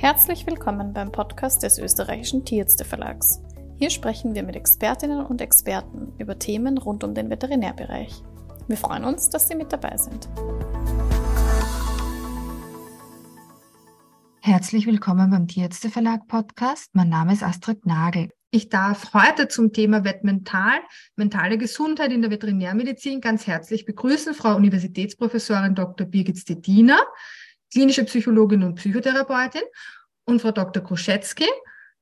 Herzlich 0.00 0.46
willkommen 0.46 0.94
beim 0.94 1.12
Podcast 1.12 1.62
des 1.62 1.78
österreichischen 1.78 2.42
Tierärzte 2.46 2.86
Verlags. 2.86 3.42
Hier 3.76 3.90
sprechen 3.90 4.34
wir 4.34 4.42
mit 4.42 4.56
Expertinnen 4.56 5.26
und 5.26 5.42
Experten 5.42 6.14
über 6.18 6.38
Themen 6.38 6.78
rund 6.78 7.04
um 7.04 7.14
den 7.14 7.28
Veterinärbereich. 7.28 8.22
Wir 8.66 8.78
freuen 8.78 9.04
uns, 9.04 9.28
dass 9.28 9.46
Sie 9.46 9.54
mit 9.54 9.74
dabei 9.74 9.98
sind. 9.98 10.26
Herzlich 14.40 14.86
willkommen 14.86 15.30
beim 15.30 15.46
Tierärzte 15.46 15.90
Verlag 15.90 16.26
Podcast. 16.28 16.88
Mein 16.94 17.10
Name 17.10 17.34
ist 17.34 17.42
Astrid 17.42 17.84
Nagel. 17.84 18.30
Ich 18.50 18.70
darf 18.70 19.12
heute 19.12 19.48
zum 19.48 19.74
Thema 19.74 20.02
Wettmental, 20.02 20.80
mentale 21.14 21.58
Gesundheit 21.58 22.10
in 22.10 22.22
der 22.22 22.30
Veterinärmedizin 22.30 23.20
ganz 23.20 23.46
herzlich 23.46 23.84
begrüßen 23.84 24.32
Frau 24.32 24.56
Universitätsprofessorin 24.56 25.74
Dr. 25.74 26.06
Birgit 26.06 26.38
Stettiner 26.38 27.00
klinische 27.70 28.04
Psychologin 28.04 28.62
und 28.62 28.74
Psychotherapeutin, 28.76 29.62
und 30.30 30.40
Frau 30.40 30.52
Dr. 30.52 30.82
Kruschetzky, 30.82 31.46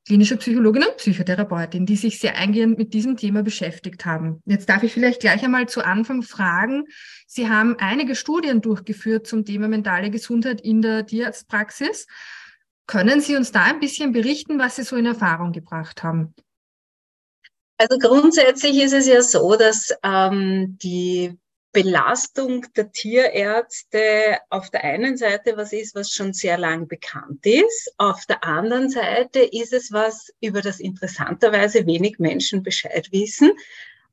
klinische 0.06 0.36
Psychologin 0.36 0.84
und 0.84 0.96
Psychotherapeutin, 0.96 1.84
die 1.84 1.96
sich 1.96 2.20
sehr 2.20 2.36
eingehend 2.36 2.78
mit 2.78 2.94
diesem 2.94 3.16
Thema 3.16 3.42
beschäftigt 3.42 4.06
haben. 4.06 4.42
Jetzt 4.46 4.68
darf 4.68 4.82
ich 4.82 4.92
vielleicht 4.92 5.20
gleich 5.20 5.42
einmal 5.44 5.68
zu 5.68 5.84
Anfang 5.84 6.22
fragen. 6.22 6.84
Sie 7.26 7.48
haben 7.48 7.76
einige 7.78 8.14
Studien 8.14 8.60
durchgeführt 8.60 9.26
zum 9.26 9.44
Thema 9.44 9.68
mentale 9.68 10.10
Gesundheit 10.10 10.60
in 10.60 10.80
der 10.82 11.04
Tierarztpraxis. 11.04 12.06
Können 12.86 13.20
Sie 13.20 13.36
uns 13.36 13.52
da 13.52 13.64
ein 13.64 13.80
bisschen 13.80 14.12
berichten, 14.12 14.58
was 14.58 14.76
Sie 14.76 14.82
so 14.82 14.96
in 14.96 15.04
Erfahrung 15.04 15.52
gebracht 15.52 16.02
haben? 16.02 16.34
Also 17.76 17.98
grundsätzlich 17.98 18.82
ist 18.82 18.94
es 18.94 19.06
ja 19.06 19.22
so, 19.22 19.56
dass 19.56 19.94
ähm, 20.02 20.78
die 20.82 21.38
Belastung 21.72 22.66
der 22.76 22.90
Tierärzte 22.92 24.38
auf 24.48 24.70
der 24.70 24.84
einen 24.84 25.16
Seite 25.16 25.56
was 25.56 25.72
ist, 25.72 25.94
was 25.94 26.10
schon 26.10 26.32
sehr 26.32 26.56
lang 26.56 26.88
bekannt 26.88 27.44
ist. 27.44 27.92
Auf 27.98 28.24
der 28.26 28.42
anderen 28.42 28.88
Seite 28.88 29.40
ist 29.40 29.72
es 29.72 29.92
was, 29.92 30.32
über 30.40 30.62
das 30.62 30.80
interessanterweise 30.80 31.86
wenig 31.86 32.18
Menschen 32.18 32.62
Bescheid 32.62 33.12
wissen. 33.12 33.52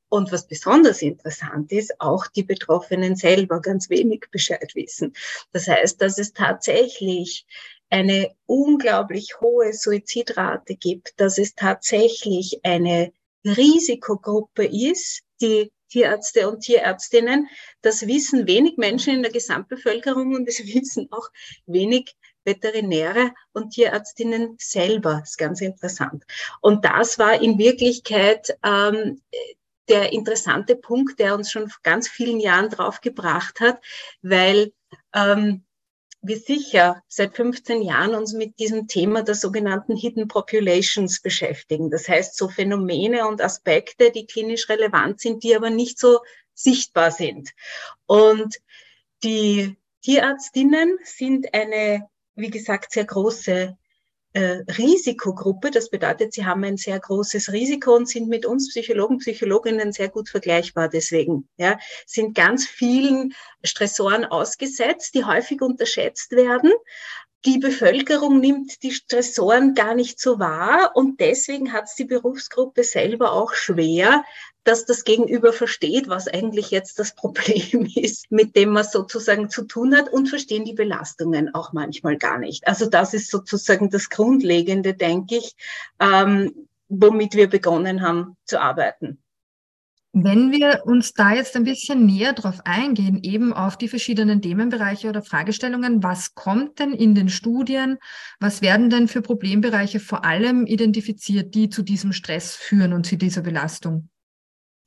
Und 0.08 0.30
was 0.30 0.46
besonders 0.46 1.02
interessant 1.02 1.72
ist, 1.72 2.00
auch 2.00 2.26
die 2.28 2.44
Betroffenen 2.44 3.16
selber 3.16 3.60
ganz 3.60 3.90
wenig 3.90 4.26
Bescheid 4.30 4.74
wissen. 4.74 5.14
Das 5.52 5.66
heißt, 5.66 6.00
dass 6.00 6.18
es 6.18 6.32
tatsächlich 6.32 7.46
eine 7.90 8.34
unglaublich 8.46 9.40
hohe 9.40 9.72
Suizidrate 9.72 10.76
gibt, 10.76 11.18
dass 11.20 11.38
es 11.38 11.54
tatsächlich 11.54 12.60
eine 12.64 13.12
Risikogruppe 13.44 14.66
ist, 14.66 15.22
die 15.40 15.72
Tierärzte 15.88 16.48
und 16.48 16.60
Tierärztinnen. 16.60 17.48
Das 17.82 18.06
wissen 18.06 18.46
wenig 18.46 18.76
Menschen 18.76 19.14
in 19.14 19.22
der 19.22 19.32
Gesamtbevölkerung 19.32 20.34
und 20.34 20.48
es 20.48 20.58
wissen 20.74 21.08
auch 21.10 21.28
wenig 21.66 22.16
Veterinäre 22.44 23.32
und 23.52 23.70
Tierärztinnen 23.70 24.56
selber. 24.58 25.18
Das 25.20 25.30
ist 25.30 25.38
ganz 25.38 25.60
interessant. 25.60 26.24
Und 26.60 26.84
das 26.84 27.18
war 27.18 27.42
in 27.42 27.58
Wirklichkeit 27.58 28.56
ähm, 28.62 29.20
der 29.88 30.12
interessante 30.12 30.76
Punkt, 30.76 31.18
der 31.18 31.34
uns 31.34 31.50
schon 31.50 31.68
vor 31.68 31.80
ganz 31.82 32.08
vielen 32.08 32.40
Jahren 32.40 32.70
draufgebracht 32.70 33.60
hat, 33.60 33.80
weil 34.22 34.72
ähm, 35.14 35.65
wir 36.22 36.38
sicher 36.38 37.02
seit 37.08 37.36
15 37.36 37.82
Jahren 37.82 38.14
uns 38.14 38.32
mit 38.32 38.58
diesem 38.58 38.88
Thema 38.88 39.22
der 39.22 39.34
sogenannten 39.34 39.96
Hidden 39.96 40.28
Populations 40.28 41.20
beschäftigen. 41.20 41.90
Das 41.90 42.08
heißt, 42.08 42.36
so 42.36 42.48
Phänomene 42.48 43.28
und 43.28 43.40
Aspekte, 43.40 44.10
die 44.10 44.26
klinisch 44.26 44.68
relevant 44.68 45.20
sind, 45.20 45.44
die 45.44 45.54
aber 45.54 45.70
nicht 45.70 45.98
so 45.98 46.20
sichtbar 46.54 47.10
sind. 47.10 47.50
Und 48.06 48.56
die 49.22 49.76
Tierarztinnen 50.02 50.98
sind 51.04 51.52
eine, 51.54 52.08
wie 52.34 52.50
gesagt, 52.50 52.92
sehr 52.92 53.04
große 53.04 53.76
äh, 54.36 54.62
Risikogruppe. 54.76 55.70
Das 55.70 55.88
bedeutet, 55.88 56.34
sie 56.34 56.44
haben 56.44 56.62
ein 56.62 56.76
sehr 56.76 57.00
großes 57.00 57.52
Risiko 57.52 57.96
und 57.96 58.06
sind 58.06 58.28
mit 58.28 58.44
uns 58.44 58.68
Psychologen, 58.68 59.16
Psychologinnen 59.16 59.92
sehr 59.92 60.10
gut 60.10 60.28
vergleichbar. 60.28 60.90
Deswegen 60.90 61.48
ja, 61.56 61.78
sind 62.04 62.36
ganz 62.36 62.66
vielen 62.66 63.32
Stressoren 63.64 64.26
ausgesetzt, 64.26 65.14
die 65.14 65.24
häufig 65.24 65.62
unterschätzt 65.62 66.32
werden. 66.32 66.70
Die 67.44 67.58
Bevölkerung 67.58 68.40
nimmt 68.40 68.82
die 68.82 68.90
Stressoren 68.90 69.74
gar 69.74 69.94
nicht 69.94 70.18
so 70.20 70.38
wahr 70.38 70.92
und 70.94 71.20
deswegen 71.20 71.72
hat 71.72 71.84
es 71.84 71.94
die 71.94 72.04
Berufsgruppe 72.04 72.82
selber 72.82 73.32
auch 73.32 73.52
schwer, 73.54 74.24
dass 74.64 74.84
das 74.84 75.04
Gegenüber 75.04 75.52
versteht, 75.52 76.08
was 76.08 76.26
eigentlich 76.26 76.70
jetzt 76.70 76.98
das 76.98 77.14
Problem 77.14 77.88
ist, 77.94 78.30
mit 78.30 78.56
dem 78.56 78.70
man 78.70 78.84
sozusagen 78.84 79.48
zu 79.48 79.64
tun 79.64 79.96
hat 79.96 80.08
und 80.12 80.28
verstehen 80.28 80.64
die 80.64 80.74
Belastungen 80.74 81.54
auch 81.54 81.72
manchmal 81.72 82.16
gar 82.16 82.38
nicht. 82.38 82.66
Also 82.66 82.86
das 82.86 83.14
ist 83.14 83.30
sozusagen 83.30 83.90
das 83.90 84.10
Grundlegende, 84.10 84.94
denke 84.94 85.36
ich, 85.36 85.54
ähm, 86.00 86.66
womit 86.88 87.34
wir 87.34 87.48
begonnen 87.48 88.02
haben 88.02 88.36
zu 88.44 88.60
arbeiten. 88.60 89.18
Wenn 90.18 90.50
wir 90.50 90.86
uns 90.86 91.12
da 91.12 91.34
jetzt 91.34 91.56
ein 91.56 91.64
bisschen 91.64 92.06
näher 92.06 92.32
drauf 92.32 92.60
eingehen, 92.64 93.22
eben 93.22 93.52
auf 93.52 93.76
die 93.76 93.86
verschiedenen 93.86 94.40
Themenbereiche 94.40 95.10
oder 95.10 95.22
Fragestellungen, 95.22 96.02
was 96.02 96.34
kommt 96.34 96.78
denn 96.78 96.94
in 96.94 97.14
den 97.14 97.28
Studien? 97.28 97.98
Was 98.40 98.62
werden 98.62 98.88
denn 98.88 99.08
für 99.08 99.20
Problembereiche 99.20 100.00
vor 100.00 100.24
allem 100.24 100.64
identifiziert, 100.64 101.54
die 101.54 101.68
zu 101.68 101.82
diesem 101.82 102.14
Stress 102.14 102.56
führen 102.56 102.94
und 102.94 103.04
zu 103.04 103.18
dieser 103.18 103.42
Belastung? 103.42 104.08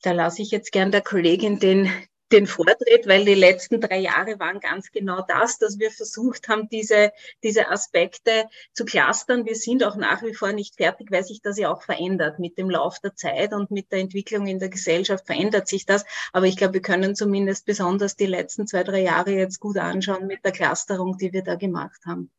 Da 0.02 0.10
lasse 0.10 0.42
ich 0.42 0.50
jetzt 0.50 0.72
gern 0.72 0.90
der 0.90 1.02
Kollegin 1.02 1.60
den, 1.60 1.88
den 2.32 2.46
Vortritt, 2.46 3.06
weil 3.06 3.24
die 3.24 3.34
letzten 3.34 3.80
drei 3.80 3.98
Jahre 3.98 4.38
waren 4.38 4.60
ganz 4.60 4.90
genau 4.92 5.24
das, 5.26 5.58
dass 5.58 5.78
wir 5.78 5.90
versucht 5.90 6.48
haben, 6.48 6.68
diese, 6.68 7.12
diese 7.42 7.68
Aspekte 7.68 8.46
zu 8.72 8.84
clustern. 8.84 9.46
Wir 9.46 9.56
sind 9.56 9.84
auch 9.84 9.96
nach 9.96 10.22
wie 10.22 10.34
vor 10.34 10.52
nicht 10.52 10.76
fertig, 10.76 11.10
weil 11.10 11.24
sich 11.24 11.42
das 11.42 11.58
ja 11.58 11.72
auch 11.72 11.82
verändert. 11.82 12.38
Mit 12.38 12.58
dem 12.58 12.70
Lauf 12.70 12.98
der 13.00 13.14
Zeit 13.14 13.52
und 13.52 13.70
mit 13.70 13.92
der 13.92 14.00
Entwicklung 14.00 14.46
in 14.46 14.58
der 14.58 14.68
Gesellschaft 14.68 15.26
verändert 15.26 15.68
sich 15.68 15.86
das. 15.86 16.04
Aber 16.32 16.46
ich 16.46 16.56
glaube, 16.56 16.74
wir 16.74 16.82
können 16.82 17.14
zumindest 17.14 17.66
besonders 17.66 18.16
die 18.16 18.26
letzten 18.26 18.66
zwei, 18.66 18.84
drei 18.84 19.02
Jahre 19.02 19.32
jetzt 19.32 19.60
gut 19.60 19.76
anschauen 19.76 20.26
mit 20.26 20.44
der 20.44 20.52
Clusterung, 20.52 21.18
die 21.18 21.32
wir 21.32 21.42
da 21.42 21.56
gemacht 21.56 22.00
haben. 22.06 22.30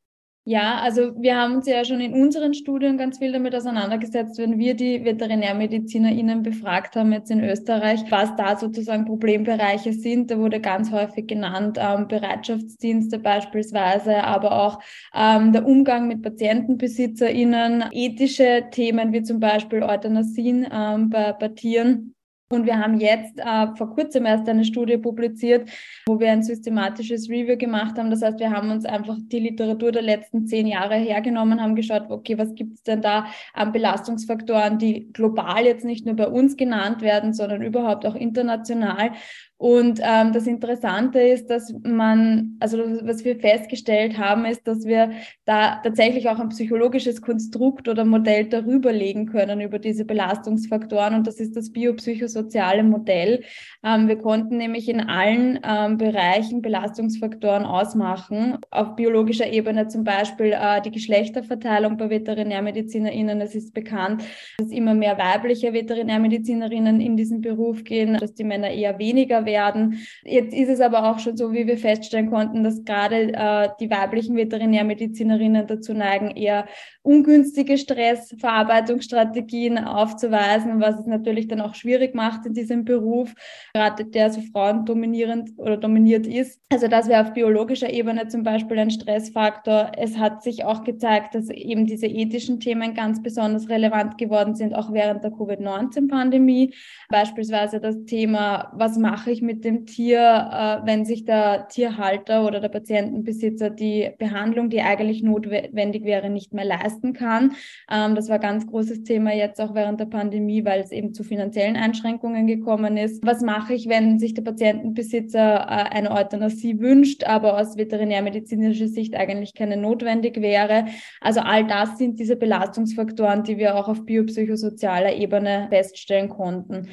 Ja, 0.44 0.79
also 0.79 1.13
wir 1.22 1.38
haben 1.38 1.57
uns 1.57 1.68
ja 1.68 1.85
schon 1.85 2.02
in 2.02 2.13
unseren 2.13 2.56
Studien 2.56 2.97
ganz 2.97 3.19
viel 3.19 3.31
damit 3.31 3.53
auseinandergesetzt, 3.53 4.40
wenn 4.40 4.57
wir 4.57 4.74
die 4.74 5.06
VeterinärmedizinerInnen 5.06 6.41
befragt 6.41 6.96
haben 6.96 7.13
jetzt 7.13 7.29
in 7.29 7.44
Österreich, 7.44 8.03
was 8.09 8.35
da 8.38 8.57
sozusagen 8.57 9.06
Problembereiche 9.06 9.94
sind. 9.94 10.31
Da 10.31 10.40
wurde 10.40 10.59
ganz 10.59 10.91
häufig 10.91 11.28
genannt 11.28 11.78
ähm, 11.79 12.07
Bereitschaftsdienste 12.07 13.19
beispielsweise, 13.19 14.24
aber 14.24 14.63
auch 14.63 14.79
ähm, 15.13 15.53
der 15.53 15.63
Umgang 15.63 16.07
mit 16.07 16.24
PatientenbesitzerInnen, 16.24 17.85
ethische 17.91 18.63
Themen 18.72 19.13
wie 19.13 19.22
zum 19.22 19.40
Beispiel 19.40 19.84
Euthanasien 19.84 20.68
ähm, 20.72 21.12
bei, 21.12 21.34
bei 21.34 21.50
Tieren 21.50 22.16
und 22.52 22.66
wir 22.66 22.78
haben 22.80 23.00
jetzt 23.00 23.40
äh, 23.40 23.68
vor 23.76 23.94
kurzem 23.96 24.26
erst 24.26 24.48
eine 24.48 24.66
Studie 24.66 24.98
publiziert, 24.98 25.70
wo 26.06 26.20
wir 26.20 26.32
ein 26.32 26.44
systematisches 26.44 27.30
Review 27.30 27.58
gemacht 27.58 27.98
haben. 27.98 28.10
Das 28.10 28.22
heißt, 28.22 28.40
wir 28.40 28.52
haben 28.52 28.72
uns 28.72 28.86
einfach 28.86 29.18
die 29.20 29.40
Literatur 29.40 29.92
der 29.92 30.02
letzten 30.02 30.46
zehn 30.48 30.68
Jahre 30.68 30.96
hergenommen, 30.96 31.62
haben 31.62 31.76
geschaut, 31.76 32.10
okay, 32.10 32.38
was 32.38 32.54
gibt 32.56 32.76
es 32.76 32.84
denn 32.84 33.02
da 33.02 33.26
an 33.54 33.72
Belastungsfaktoren, 33.72 34.78
die 34.78 35.12
global 35.14 35.66
jetzt 35.66 35.86
nicht 35.86 36.06
nur 36.06 36.16
bei 36.16 36.28
uns 36.28 36.58
genannt 36.58 37.02
werden, 37.02 37.34
sondern 37.34 37.62
überhaupt 37.62 38.06
auch 38.06 38.16
international. 38.16 39.12
Und 39.62 40.00
ähm, 40.02 40.34
das 40.34 40.48
Interessante 40.48 41.20
ist, 41.20 41.52
dass 41.52 41.72
man, 41.84 42.58
also 42.60 42.80
was 43.04 43.24
wir 43.24 43.40
festgestellt 43.40 44.18
haben, 44.18 44.46
ist, 44.46 44.68
dass 44.68 44.86
wir 44.86 45.12
da 45.46 45.80
tatsächlich 45.84 46.28
auch 46.30 46.40
ein 46.40 46.50
psychologisches 46.50 47.22
Konstrukt 47.22 47.88
oder 47.88 48.04
Modell 48.04 48.46
darüber 48.46 48.92
legen 48.92 49.28
können, 49.28 49.62
über 49.62 49.78
diese 49.78 50.04
Belastungsfaktoren. 50.04 51.14
Und 51.14 51.28
das 51.28 51.40
ist 51.40 51.56
das 51.56 51.72
biopsychosoziale 51.72 52.82
Modell. 52.82 53.44
Ähm, 53.84 54.08
wir 54.08 54.18
konnten 54.18 54.58
nämlich 54.58 54.90
in 54.90 55.00
allen 55.00 55.60
ähm, 55.64 56.00
Bereichen 56.00 56.64
Belastungsfaktoren 56.64 57.64
ausmachen. 57.64 58.58
Auf 58.72 58.96
biologischer 58.96 59.46
Ebene 59.46 59.88
zum 59.90 60.03
Beispiel 60.03 60.53
äh, 60.59 60.82
die 60.82 60.90
Geschlechterverteilung 60.90 61.97
bei 61.97 62.09
VeterinärmedizinerInnen. 62.09 63.40
Es 63.41 63.53
ist 63.53 63.76
bekannt, 63.76 64.24
dass 64.58 64.70
immer 64.70 64.96
mehr 64.96 65.20
weibliche 65.20 65.72
Veterinärmedizinerinnen 65.72 67.00
in 67.00 67.16
diesen 67.16 67.41
Beruf 67.41 67.84
gehen, 67.84 68.18
dass 68.18 68.34
die 68.34 68.44
Männer 68.44 68.72
eher 68.72 68.97
weniger 68.97 69.46
werden 69.46 69.51
werden. 69.52 70.00
Jetzt 70.24 70.53
ist 70.53 70.70
es 70.70 70.80
aber 70.80 71.09
auch 71.09 71.18
schon 71.20 71.38
so, 71.38 71.53
wie 71.53 71.68
wir 71.68 71.78
feststellen 71.78 72.32
konnten, 72.32 72.64
dass 72.64 72.84
gerade 72.86 73.34
äh, 73.34 73.70
die 73.80 73.92
weiblichen 73.92 74.36
Veterinärmedizinerinnen 74.38 75.68
dazu 75.68 75.94
neigen, 75.94 76.32
eher 76.32 76.66
ungünstige 77.03 77.78
Stressverarbeitungsstrategien 77.78 79.78
aufzuweisen, 79.80 80.80
was 80.80 81.00
es 81.00 81.06
natürlich 81.06 81.48
dann 81.48 81.62
auch 81.62 81.76
schwierig 81.76 82.16
macht 82.16 82.46
in 82.46 82.53
diesem 82.53 82.86
Beruf, 82.86 83.34
gerade 83.74 84.06
der 84.06 84.30
so 84.30 84.42
Frauen 84.53 84.86
dominierend 84.86 85.50
oder 85.58 85.78
dominiert 85.78 86.28
ist. 86.28 86.62
Also 86.72 86.88
das 86.88 87.09
wäre 87.09 87.24
auf 87.24 87.34
biologischer 87.34 87.92
Ebene 87.92 88.28
zum 88.28 88.44
Beispiel 88.44 88.80
ein 88.80 88.92
Stressfaktor. 88.92 89.92
Es 89.97 90.18
hat 90.18 90.44
sich 90.44 90.64
auch 90.64 90.84
gezeigt, 90.84 91.36
dass 91.36 91.50
eben 91.50 91.86
diese 91.86 92.08
ethischen 92.08 92.59
Themen 92.59 92.94
ganz 92.94 93.22
besonders 93.22 93.70
relevant 93.70 94.18
geworden 94.18 94.56
sind, 94.56 94.76
auch 94.76 94.94
während 94.94 95.24
der 95.24 95.32
Covid-19-Pandemie. 95.32 96.74
Beispielsweise 97.09 97.80
das 97.80 98.04
Thema, 98.06 98.72
was 98.76 98.97
mache 98.97 99.32
ich 99.32 99.41
sich 99.41 99.55
mit 99.55 99.66
dem 99.66 99.85
Tier, 99.85 100.20
äh, 100.20 100.85
wenn 100.85 101.05
sich 101.05 101.26
der 101.26 101.67
Tierhalter 101.67 102.46
oder 102.46 102.59
der 102.59 102.70
Patientenbesitzer 102.70 103.70
die 103.70 104.11
Behandlung, 104.17 104.70
die 104.70 104.82
eigentlich 104.82 105.23
notwendig 105.23 106.05
wäre, 106.05 106.29
nicht 106.29 106.53
mehr 106.53 106.66
leisten 106.66 107.14
kann. 107.14 107.53
Ähm, 107.91 108.16
das 108.16 108.29
war 108.29 108.35
ein 108.35 108.41
ganz 108.41 108.67
großes 108.67 109.03
Thema 109.03 109.34
jetzt 109.34 109.59
auch 109.59 109.73
während 109.73 109.99
der 109.99 110.05
Pandemie, 110.05 110.64
weil 110.64 110.82
es 110.82 110.91
eben 110.91 111.14
zu 111.14 111.23
finanziellen 111.23 111.76
Einschränkungen 111.76 112.47
gekommen 112.47 112.97
ist. 112.97 113.26
Was 113.26 113.41
mache 113.41 113.73
ich, 113.73 113.90
wenn 113.90 114.20
sich 114.20 114.34
der 114.34 114.43
Patientenbesitzer 114.43 115.40
äh, 115.40 115.96
eine 115.96 116.11
Euthanasie 116.11 116.79
wünscht, 116.79 117.23
aber 117.23 117.59
aus 117.59 117.78
veterinärmedizinischer 117.78 118.87
Sicht 118.87 119.16
eigentlich 119.16 119.53
keine 119.53 119.78
notwendig 119.78 120.41
wäre? 120.41 120.85
Also 121.20 121.41
all 121.41 121.66
das 121.66 121.97
sind 121.97 122.20
diese 122.20 122.35
Belastungsfaktoren, 122.35 123.44
die 123.44 123.58
wir 123.58 123.76
auch 123.76 123.87
auf 123.87 124.05
biopsychosozialer 124.05 125.16
Ebene 125.16 125.67
feststellen 125.70 126.29
konnten. 126.29 126.87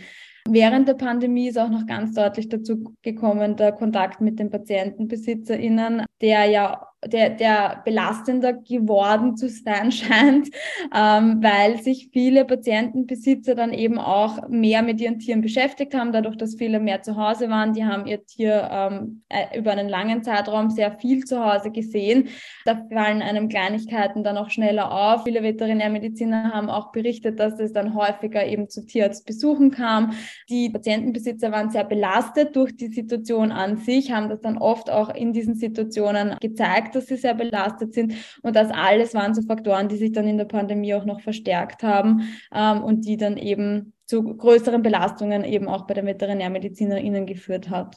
Während 0.46 0.88
der 0.88 0.94
Pandemie 0.94 1.48
ist 1.48 1.58
auch 1.58 1.68
noch 1.68 1.86
ganz 1.86 2.14
deutlich 2.14 2.48
dazu 2.48 2.94
gekommen, 3.02 3.56
der 3.56 3.72
Kontakt 3.72 4.20
mit 4.20 4.38
den 4.38 4.50
PatientenbesitzerInnen, 4.50 6.04
der 6.20 6.44
ja 6.46 6.86
der, 7.06 7.30
der 7.30 7.82
belastender 7.84 8.52
geworden 8.52 9.36
zu 9.36 9.48
sein 9.48 9.92
scheint, 9.92 10.48
ähm, 10.94 11.42
weil 11.42 11.80
sich 11.80 12.10
viele 12.12 12.44
Patientenbesitzer 12.44 13.54
dann 13.54 13.72
eben 13.72 13.98
auch 13.98 14.48
mehr 14.48 14.82
mit 14.82 15.00
ihren 15.00 15.18
Tieren 15.18 15.40
beschäftigt 15.40 15.94
haben, 15.94 16.12
dadurch, 16.12 16.36
dass 16.36 16.56
viele 16.56 16.80
mehr 16.80 17.02
zu 17.02 17.16
Hause 17.16 17.48
waren. 17.50 17.72
Die 17.72 17.84
haben 17.84 18.06
ihr 18.06 18.24
Tier 18.26 18.68
ähm, 18.70 19.22
äh, 19.28 19.58
über 19.58 19.72
einen 19.72 19.88
langen 19.88 20.24
Zeitraum 20.24 20.70
sehr 20.70 20.98
viel 20.98 21.24
zu 21.24 21.44
Hause 21.44 21.70
gesehen. 21.70 22.28
Da 22.64 22.86
fallen 22.92 23.22
einem 23.22 23.48
Kleinigkeiten 23.48 24.24
dann 24.24 24.36
auch 24.36 24.50
schneller 24.50 24.90
auf. 24.90 25.24
Viele 25.24 25.42
Veterinärmediziner 25.42 26.52
haben 26.52 26.68
auch 26.68 26.90
berichtet, 26.90 27.38
dass 27.38 27.60
es 27.60 27.72
dann 27.72 27.94
häufiger 27.94 28.44
eben 28.44 28.68
zu 28.68 28.84
Tierarztbesuchen 28.84 29.70
kam. 29.70 30.14
Die 30.48 30.68
Patientenbesitzer 30.70 31.52
waren 31.52 31.70
sehr 31.70 31.84
belastet 31.84 32.56
durch 32.56 32.76
die 32.76 32.88
Situation 32.88 33.52
an 33.52 33.76
sich, 33.76 34.10
haben 34.10 34.28
das 34.28 34.40
dann 34.40 34.58
oft 34.58 34.90
auch 34.90 35.14
in 35.14 35.32
diesen 35.32 35.54
Situationen 35.54 36.36
gezeigt 36.40 36.87
gemerkt, 36.88 36.94
dass 36.94 37.06
sie 37.06 37.16
sehr 37.16 37.34
belastet 37.34 37.94
sind. 37.94 38.14
Und 38.42 38.56
das 38.56 38.70
alles 38.70 39.14
waren 39.14 39.34
so 39.34 39.42
Faktoren, 39.42 39.88
die 39.88 39.96
sich 39.96 40.12
dann 40.12 40.28
in 40.28 40.38
der 40.38 40.44
Pandemie 40.44 40.94
auch 40.94 41.04
noch 41.04 41.20
verstärkt 41.20 41.82
haben 41.82 42.28
ähm, 42.52 42.82
und 42.82 43.06
die 43.06 43.16
dann 43.16 43.36
eben 43.36 43.92
zu 44.06 44.22
größeren 44.22 44.82
Belastungen 44.82 45.44
eben 45.44 45.68
auch 45.68 45.86
bei 45.86 45.94
den 45.94 46.06
VeterinärmedizinerInnen 46.06 47.26
geführt 47.26 47.68
hat. 47.70 47.96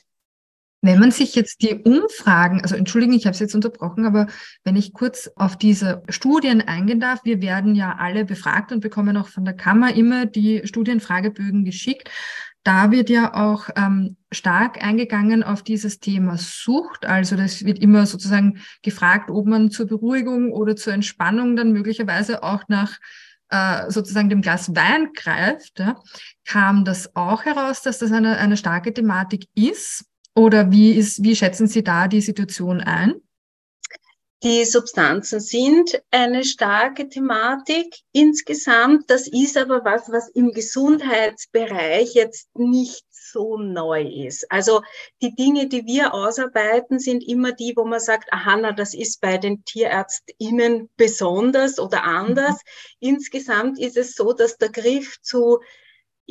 Wenn 0.84 1.00
man 1.00 1.12
sich 1.12 1.36
jetzt 1.36 1.62
die 1.62 1.76
Umfragen, 1.76 2.62
also 2.62 2.76
entschuldigen, 2.76 3.14
ich 3.14 3.28
habe 3.28 3.36
es 3.36 3.40
jetzt 3.40 3.54
unterbrochen, 3.54 4.08
aber 4.08 4.26
wenn 4.64 4.76
ich 4.76 4.94
kurz 4.94 5.30
auf 5.36 5.56
diese 5.56 6.02
Studien 6.10 6.62
eingehen 6.62 7.00
darf, 7.00 7.24
wir 7.24 7.40
werden 7.40 7.76
ja 7.76 7.98
alle 8.00 8.26
befragt 8.26 8.72
und 8.72 8.80
bekommen 8.80 9.16
auch 9.16 9.28
von 9.28 9.46
der 9.46 9.54
Kammer 9.54 9.96
immer 9.96 10.26
die 10.26 10.62
Studienfragebögen 10.64 11.66
geschickt. 11.66 12.10
Da 12.64 12.92
wird 12.92 13.10
ja 13.10 13.34
auch 13.34 13.70
ähm, 13.76 14.18
stark 14.32 14.84
eingegangen 14.84 15.44
auf 15.44 15.64
dieses 15.64 16.00
Thema 16.00 16.38
Sucht. 16.38 17.06
Also 17.06 17.36
das 17.36 17.66
wird 17.66 17.80
immer 17.80 18.06
sozusagen 18.06 18.60
gefragt, 18.84 19.32
ob 19.32 19.48
man 19.48 19.72
zur 19.72 19.88
Beruhigung 19.88 20.52
oder 20.52 20.76
zur 20.76 20.94
Entspannung 20.94 21.56
dann 21.56 21.72
möglicherweise 21.72 22.44
auch 22.44 22.64
nach 22.68 23.00
äh, 23.50 23.90
sozusagen 23.90 24.30
dem 24.30 24.42
Glas 24.42 24.76
Wein 24.76 25.12
greift. 25.14 25.80
Ja. 25.80 26.02
Kam 26.46 26.86
das 26.86 27.16
auch 27.16 27.46
heraus, 27.46 27.82
dass 27.82 27.98
das 27.98 28.12
eine, 28.12 28.38
eine 28.38 28.58
starke 28.58 28.94
Thematik 28.94 29.48
ist? 29.56 30.06
Oder 30.36 30.72
wie, 30.72 30.92
ist, 30.92 31.24
wie 31.24 31.36
schätzen 31.36 31.68
Sie 31.68 31.84
da 31.84 32.08
die 32.08 32.22
Situation 32.22 32.80
ein? 32.80 33.16
Die 34.44 34.66
Substanzen 34.66 35.40
sind 35.40 36.02
eine 36.10 36.44
starke 36.44 37.08
Thematik 37.08 38.00
insgesamt. 38.12 39.08
Das 39.08 39.28
ist 39.28 39.56
aber 39.56 39.86
was, 39.86 40.12
was 40.12 40.30
im 40.30 40.52
Gesundheitsbereich 40.52 42.16
jetzt 42.16 42.50
nicht 42.56 43.06
so 43.12 43.58
neu 43.58 44.02
ist. 44.02 44.52
Also 44.52 44.82
die 45.22 45.36
Dinge, 45.36 45.68
die 45.68 45.86
wir 45.86 46.16
ausarbeiten, 46.16 46.98
sind 46.98 47.24
immer 47.24 47.52
die, 47.52 47.74
wo 47.76 47.86
man 47.86 48.00
sagt, 48.00 48.34
aha, 48.34 48.58
na, 48.58 48.72
das 48.72 48.96
ist 48.96 49.22
bei 49.22 49.38
den 49.38 49.64
TierärztInnen 49.64 50.90
besonders 50.98 51.78
oder 51.78 52.04
anders. 52.04 52.56
Mhm. 53.00 53.10
Insgesamt 53.10 53.80
ist 53.80 53.96
es 53.96 54.16
so, 54.16 54.34
dass 54.34 54.58
der 54.58 54.70
Griff 54.70 55.22
zu 55.22 55.60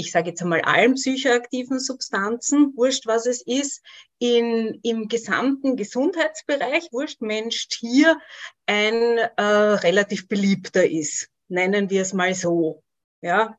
ich 0.00 0.12
sage 0.12 0.30
jetzt 0.30 0.42
einmal 0.42 0.62
allen 0.62 0.94
psychoaktiven 0.94 1.78
Substanzen, 1.78 2.72
wurscht 2.74 3.06
was 3.06 3.26
es 3.26 3.42
ist, 3.42 3.82
in, 4.18 4.80
im 4.82 5.08
gesamten 5.08 5.76
Gesundheitsbereich, 5.76 6.88
wurscht 6.90 7.20
Mensch, 7.20 7.68
Tier, 7.68 8.18
ein 8.66 9.18
äh, 9.18 9.42
relativ 9.42 10.26
beliebter 10.26 10.88
ist. 10.88 11.28
Nennen 11.48 11.90
wir 11.90 12.02
es 12.02 12.14
mal 12.14 12.34
so. 12.34 12.82
Ja, 13.22 13.58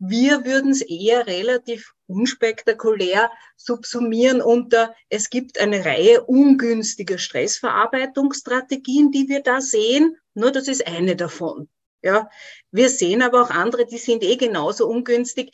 wir 0.00 0.44
würden 0.44 0.72
es 0.72 0.82
eher 0.82 1.28
relativ 1.28 1.92
unspektakulär 2.08 3.30
subsumieren 3.56 4.42
unter, 4.42 4.96
es 5.08 5.30
gibt 5.30 5.60
eine 5.60 5.84
Reihe 5.84 6.24
ungünstiger 6.24 7.16
Stressverarbeitungsstrategien, 7.16 9.12
die 9.12 9.28
wir 9.28 9.44
da 9.44 9.60
sehen. 9.60 10.16
Nur 10.34 10.50
das 10.50 10.66
ist 10.66 10.88
eine 10.88 11.14
davon. 11.14 11.68
Ja, 12.02 12.28
wir 12.70 12.88
sehen 12.88 13.22
aber 13.22 13.42
auch 13.42 13.50
andere, 13.50 13.86
die 13.86 13.98
sind 13.98 14.22
eh 14.22 14.36
genauso 14.36 14.88
ungünstig 14.88 15.50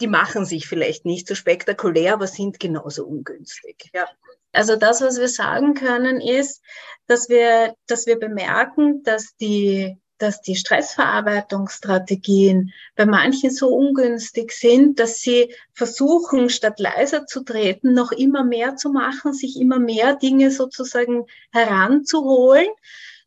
die 0.00 0.06
machen 0.06 0.44
sich 0.44 0.66
vielleicht 0.66 1.04
nicht 1.04 1.28
so 1.28 1.34
spektakulär, 1.34 2.14
aber 2.14 2.26
sind 2.26 2.58
genauso 2.60 3.06
ungünstig. 3.06 3.90
Ja. 3.94 4.08
Also 4.52 4.76
das, 4.76 5.00
was 5.00 5.18
wir 5.18 5.28
sagen 5.28 5.74
können, 5.74 6.20
ist, 6.20 6.62
dass 7.06 7.28
wir, 7.28 7.74
dass 7.86 8.06
wir 8.06 8.18
bemerken, 8.18 9.02
dass 9.02 9.36
die, 9.36 9.96
dass 10.18 10.42
die 10.42 10.54
Stressverarbeitungsstrategien 10.54 12.72
bei 12.94 13.04
manchen 13.04 13.50
so 13.50 13.66
ungünstig 13.68 14.52
sind, 14.52 15.00
dass 15.00 15.20
sie 15.20 15.52
versuchen, 15.72 16.50
statt 16.50 16.78
leiser 16.78 17.26
zu 17.26 17.42
treten, 17.42 17.94
noch 17.94 18.12
immer 18.12 18.44
mehr 18.44 18.76
zu 18.76 18.90
machen, 18.90 19.32
sich 19.32 19.60
immer 19.60 19.80
mehr 19.80 20.14
Dinge 20.14 20.52
sozusagen 20.52 21.26
heranzuholen 21.50 22.68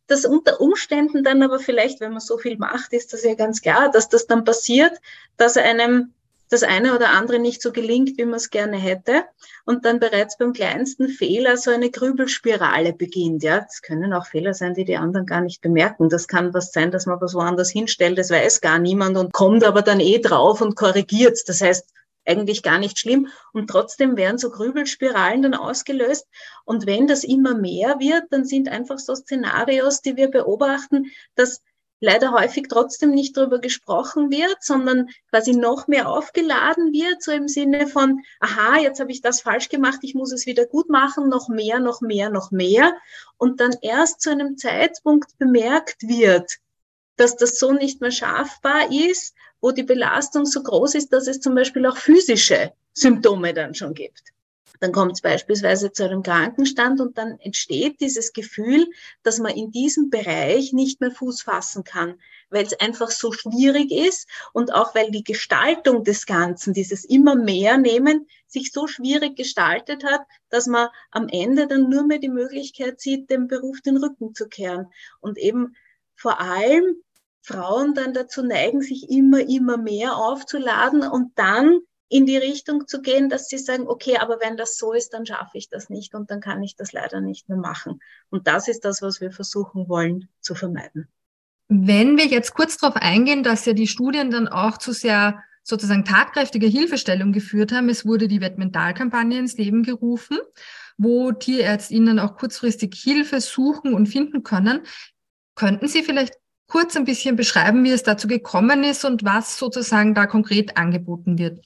das 0.08 0.26
unter 0.26 0.62
Umständen 0.62 1.24
dann 1.24 1.44
aber 1.44 1.60
vielleicht, 1.60 2.00
wenn 2.00 2.12
man 2.12 2.22
so 2.22 2.38
viel 2.38 2.58
macht, 2.58 2.94
ist 2.94 3.14
das 3.14 3.24
ja 3.24 3.36
ganz 3.36 3.62
klar, 3.62 3.92
dass 3.92 4.10
das 4.10 4.26
dann 4.26 4.46
passiert, 4.46 4.94
dass 5.36 5.58
einem 5.58 6.14
das 6.50 6.64
eine 6.64 6.96
oder 6.96 7.10
andere 7.12 7.40
nicht 7.40 7.62
so 7.62 7.72
gelingt, 7.72 8.18
wie 8.18 8.26
man 8.26 8.36
es 8.36 8.50
gerne 8.50 8.78
hätte 8.78 9.26
und 9.66 9.86
dann 9.86 10.00
bereits 10.00 10.38
beim 10.38 10.54
kleinsten 10.54 11.10
Fehler 11.10 11.58
so 11.58 11.72
eine 11.72 11.92
Grübelspirale 11.92 12.94
beginnt. 12.94 13.44
Ja, 13.44 13.66
es 13.68 13.82
können 13.82 14.14
auch 14.14 14.28
Fehler 14.28 14.54
sein, 14.54 14.74
die 14.74 14.86
die 14.86 14.98
anderen 14.98 15.26
gar 15.26 15.42
nicht 15.42 15.62
bemerken. 15.62 16.10
Das 16.10 16.28
kann 16.28 16.54
was 16.54 16.72
sein, 16.72 16.92
dass 16.92 17.06
man 17.06 17.20
was 17.22 17.34
woanders 17.34 17.70
hinstellt, 17.70 18.18
das 18.18 18.30
weiß 18.30 18.62
gar 18.62 18.80
niemand 18.80 19.18
und 19.18 19.34
kommt 19.34 19.64
aber 19.64 19.82
dann 19.82 20.00
eh 20.00 20.20
drauf 20.20 20.62
und 20.62 20.76
korrigiert. 20.76 21.38
Das 21.48 21.62
heißt, 21.62 21.86
eigentlich 22.28 22.62
gar 22.62 22.78
nicht 22.78 23.00
schlimm. 23.00 23.28
Und 23.54 23.70
trotzdem 23.70 24.18
werden 24.18 24.38
so 24.38 24.50
Grübelspiralen 24.50 25.42
dann 25.42 25.54
ausgelöst. 25.54 26.28
Und 26.66 26.86
wenn 26.86 27.08
das 27.08 27.24
immer 27.24 27.56
mehr 27.56 28.00
wird, 28.00 28.26
dann 28.32 28.46
sind 28.46 28.70
einfach 28.70 29.00
so 29.00 29.16
Szenarios, 29.16 30.02
die 30.02 30.18
wir 30.18 30.30
beobachten, 30.30 31.06
dass 31.36 31.62
leider 32.00 32.32
häufig 32.32 32.68
trotzdem 32.70 33.12
nicht 33.12 33.36
darüber 33.38 33.60
gesprochen 33.60 34.30
wird, 34.32 34.58
sondern 34.62 35.10
quasi 35.30 35.54
noch 35.54 35.88
mehr 35.88 36.10
aufgeladen 36.10 36.94
wird, 36.94 37.24
so 37.24 37.32
im 37.32 37.48
Sinne 37.48 37.88
von, 37.88 38.22
aha, 38.40 38.78
jetzt 38.80 39.00
habe 39.00 39.12
ich 39.12 39.22
das 39.22 39.42
falsch 39.42 39.70
gemacht, 39.70 40.00
ich 40.04 40.14
muss 40.14 40.32
es 40.32 40.46
wieder 40.46 40.66
gut 40.66 40.90
machen, 40.90 41.30
noch 41.30 41.50
mehr, 41.50 41.80
noch 41.80 42.02
mehr, 42.02 42.30
noch 42.30 42.52
mehr. 42.52 42.94
Und 43.38 43.60
dann 43.60 43.76
erst 43.82 44.22
zu 44.22 44.30
einem 44.30 44.58
Zeitpunkt 44.58 45.38
bemerkt 45.38 46.04
wird, 46.04 46.58
dass 47.16 47.36
das 47.36 47.58
so 47.58 47.72
nicht 47.72 48.02
mehr 48.02 48.12
schaffbar 48.12 48.92
ist, 48.92 49.34
wo 49.60 49.72
die 49.72 49.84
Belastung 49.84 50.46
so 50.46 50.62
groß 50.62 50.96
ist, 50.96 51.12
dass 51.14 51.28
es 51.28 51.40
zum 51.40 51.56
Beispiel 51.56 51.86
auch 51.88 51.98
physische 51.98 52.74
Symptome 52.94 53.54
dann 53.54 53.74
schon 53.74 53.94
gibt. 53.94 54.34
Dann 54.80 54.92
kommt 54.92 55.14
es 55.14 55.22
beispielsweise 55.22 55.92
zu 55.92 56.04
einem 56.04 56.24
Krankenstand 56.24 57.02
und 57.02 57.18
dann 57.18 57.40
entsteht 57.40 58.00
dieses 58.00 58.34
Gefühl, 58.34 58.88
dass 59.24 59.40
man 59.40 59.54
in 59.54 59.72
diesem 59.72 60.10
Bereich 60.10 60.74
nicht 60.74 61.02
mehr 61.02 61.12
Fuß 61.12 61.42
fassen 61.42 61.84
kann, 61.84 62.20
weil 62.50 62.66
es 62.66 62.80
einfach 62.80 63.10
so 63.10 63.32
schwierig 63.32 63.92
ist 63.92 64.28
und 64.54 64.74
auch 64.74 64.96
weil 64.96 65.12
die 65.12 65.24
Gestaltung 65.24 66.04
des 66.04 66.26
Ganzen, 66.26 66.74
dieses 66.74 67.06
immer 67.06 67.36
mehr 67.36 67.78
nehmen, 67.78 68.28
sich 68.48 68.72
so 68.72 68.88
schwierig 68.88 69.36
gestaltet 69.36 70.04
hat, 70.04 70.22
dass 70.50 70.68
man 70.68 70.90
am 71.12 71.28
Ende 71.28 71.68
dann 71.68 71.90
nur 71.90 72.06
mehr 72.06 72.20
die 72.20 72.30
Möglichkeit 72.30 73.00
sieht, 73.00 73.30
dem 73.30 73.48
Beruf 73.48 73.82
den 73.82 73.98
Rücken 73.98 74.34
zu 74.34 74.48
kehren. 74.48 74.88
Und 75.20 75.38
eben 75.38 75.76
vor 76.16 76.40
allem 76.40 77.04
Frauen 77.42 77.94
dann 77.94 78.14
dazu 78.14 78.44
neigen, 78.44 78.82
sich 78.82 79.10
immer, 79.10 79.40
immer 79.40 79.78
mehr 79.78 80.18
aufzuladen 80.18 81.04
und 81.04 81.32
dann 81.36 81.80
in 82.10 82.26
die 82.26 82.38
Richtung 82.38 82.88
zu 82.88 83.02
gehen, 83.02 83.30
dass 83.30 83.50
sie 83.50 83.58
sagen, 83.58 83.88
okay, 83.88 84.18
aber 84.18 84.40
wenn 84.40 84.58
das 84.58 84.78
so 84.78 84.94
ist, 84.94 85.14
dann 85.14 85.26
schaffe 85.26 85.58
ich 85.58 85.70
das 85.70 85.90
nicht 85.90 86.14
und 86.16 86.32
dann 86.32 86.40
kann 86.40 86.64
ich 86.64 86.76
das 86.76 86.94
leider 86.94 87.20
nicht 87.20 87.50
mehr 87.50 87.58
machen. 87.58 88.00
Und 88.30 88.48
das 88.48 88.68
ist 88.68 88.86
das, 88.86 89.02
was 89.02 89.20
wir 89.20 89.32
versuchen 89.32 89.90
wollen 89.90 90.30
zu 90.40 90.56
vermeiden. 90.56 91.08
Wenn 91.68 92.18
wir 92.18 92.26
jetzt 92.26 92.54
kurz 92.54 92.78
darauf 92.78 92.96
eingehen, 92.96 93.44
dass 93.44 93.66
ja 93.66 93.74
die 93.74 93.88
Studien 93.88 94.32
dann 94.32 94.48
auch 94.48 94.78
zu 94.78 94.94
sehr 94.94 95.44
sozusagen 95.64 96.06
tatkräftiger 96.06 96.70
Hilfestellung 96.70 97.34
geführt 97.34 97.74
haben, 97.74 97.90
es 97.90 98.06
wurde 98.06 98.30
die 98.30 98.40
Wettmentalkampagne 98.40 99.38
ins 99.38 99.58
Leben 99.58 99.84
gerufen, 99.84 100.38
wo 100.98 101.34
Tierärztinnen 101.34 102.20
auch 102.20 102.38
kurzfristig 102.38 102.96
Hilfe 102.96 103.42
suchen 103.42 103.94
und 103.94 104.08
finden 104.08 104.44
können. 104.44 104.82
Könnten 105.56 105.90
Sie 105.90 106.04
vielleicht 106.04 106.36
kurz 106.68 106.96
ein 106.96 107.04
bisschen 107.04 107.36
beschreiben, 107.36 107.84
wie 107.84 107.92
es 107.92 108.04
dazu 108.04 108.30
gekommen 108.30 108.86
ist 108.86 109.04
und 109.04 109.26
was 109.26 109.58
sozusagen 109.58 110.14
da 110.14 110.26
konkret 110.26 110.78
angeboten 110.78 111.38
wird? 111.38 111.60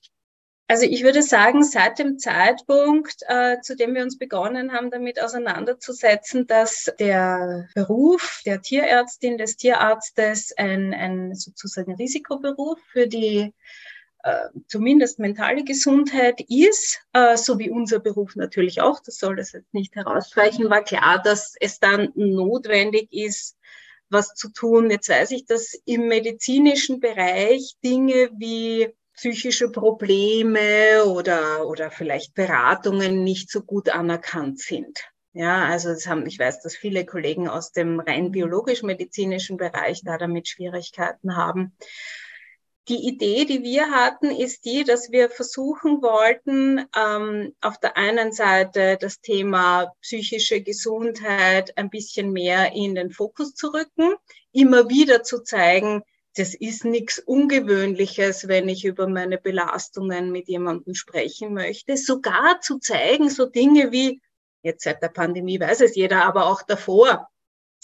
Also 0.71 0.85
ich 0.85 1.03
würde 1.03 1.21
sagen, 1.21 1.63
seit 1.65 1.99
dem 1.99 2.17
Zeitpunkt, 2.17 3.23
äh, 3.27 3.59
zu 3.59 3.75
dem 3.75 3.93
wir 3.93 4.03
uns 4.03 4.17
begonnen 4.17 4.71
haben, 4.71 4.89
damit 4.89 5.21
auseinanderzusetzen, 5.21 6.47
dass 6.47 6.89
der 6.97 7.67
Beruf 7.75 8.41
der 8.45 8.61
Tierärztin, 8.61 9.37
des 9.37 9.57
Tierarztes 9.57 10.53
ein, 10.55 10.93
ein 10.93 11.35
sozusagen 11.35 11.95
Risikoberuf 11.95 12.79
für 12.93 13.05
die 13.05 13.53
äh, 14.23 14.47
zumindest 14.69 15.19
mentale 15.19 15.65
Gesundheit 15.65 16.39
ist, 16.47 17.01
äh, 17.11 17.35
so 17.35 17.59
wie 17.59 17.69
unser 17.69 17.99
Beruf 17.99 18.37
natürlich 18.37 18.79
auch, 18.79 19.01
das 19.01 19.17
soll 19.17 19.35
das 19.35 19.51
jetzt 19.51 19.73
nicht 19.73 19.93
herausstreichen, 19.97 20.69
war 20.69 20.85
klar, 20.85 21.21
dass 21.21 21.53
es 21.59 21.81
dann 21.81 22.13
notwendig 22.15 23.11
ist, 23.11 23.57
was 24.07 24.35
zu 24.35 24.47
tun. 24.47 24.89
Jetzt 24.89 25.09
weiß 25.09 25.31
ich, 25.31 25.43
dass 25.43 25.73
im 25.83 26.07
medizinischen 26.07 27.01
Bereich 27.01 27.75
Dinge 27.83 28.29
wie 28.37 28.95
psychische 29.21 29.69
Probleme 29.69 31.05
oder, 31.05 31.67
oder 31.67 31.91
vielleicht 31.91 32.33
Beratungen 32.33 33.23
nicht 33.23 33.51
so 33.51 33.61
gut 33.61 33.89
anerkannt 33.89 34.59
sind. 34.59 34.99
Ja, 35.33 35.65
also 35.65 35.89
das 35.89 36.07
haben, 36.07 36.25
ich 36.25 36.39
weiß, 36.39 36.63
dass 36.63 36.75
viele 36.75 37.05
Kollegen 37.05 37.47
aus 37.47 37.71
dem 37.71 37.99
rein 37.99 38.31
biologisch-medizinischen 38.31 39.57
Bereich 39.57 40.01
da 40.03 40.17
damit 40.17 40.47
Schwierigkeiten 40.47 41.37
haben. 41.37 41.77
Die 42.87 43.07
Idee, 43.07 43.45
die 43.45 43.61
wir 43.61 43.91
hatten, 43.91 44.31
ist 44.31 44.65
die, 44.65 44.83
dass 44.83 45.11
wir 45.11 45.29
versuchen 45.29 46.01
wollten, 46.01 46.83
ähm, 46.97 47.53
auf 47.61 47.79
der 47.79 47.97
einen 47.97 48.31
Seite 48.33 48.97
das 48.99 49.21
Thema 49.21 49.93
psychische 50.01 50.61
Gesundheit 50.61 51.77
ein 51.77 51.91
bisschen 51.91 52.31
mehr 52.31 52.73
in 52.73 52.95
den 52.95 53.11
Fokus 53.11 53.53
zu 53.53 53.67
rücken, 53.67 54.15
immer 54.51 54.89
wieder 54.89 55.21
zu 55.21 55.43
zeigen, 55.43 56.01
das 56.35 56.53
ist 56.53 56.85
nichts 56.85 57.19
Ungewöhnliches, 57.19 58.47
wenn 58.47 58.69
ich 58.69 58.85
über 58.85 59.07
meine 59.07 59.37
Belastungen 59.37 60.31
mit 60.31 60.47
jemandem 60.47 60.95
sprechen 60.95 61.53
möchte. 61.53 61.97
Sogar 61.97 62.61
zu 62.61 62.79
zeigen, 62.79 63.29
so 63.29 63.45
Dinge 63.45 63.91
wie, 63.91 64.21
jetzt 64.63 64.83
seit 64.83 65.01
der 65.03 65.09
Pandemie 65.09 65.59
weiß 65.59 65.81
es 65.81 65.95
jeder, 65.95 66.23
aber 66.23 66.45
auch 66.45 66.61
davor, 66.61 67.29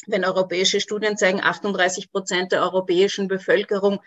wenn 0.05 0.23
europäische 0.23 0.79
Studien 0.79 1.17
zeigen, 1.17 1.41
38 1.41 2.11
Prozent 2.11 2.53
der 2.53 2.61
europäischen 2.61 3.27
Bevölkerung 3.27 3.99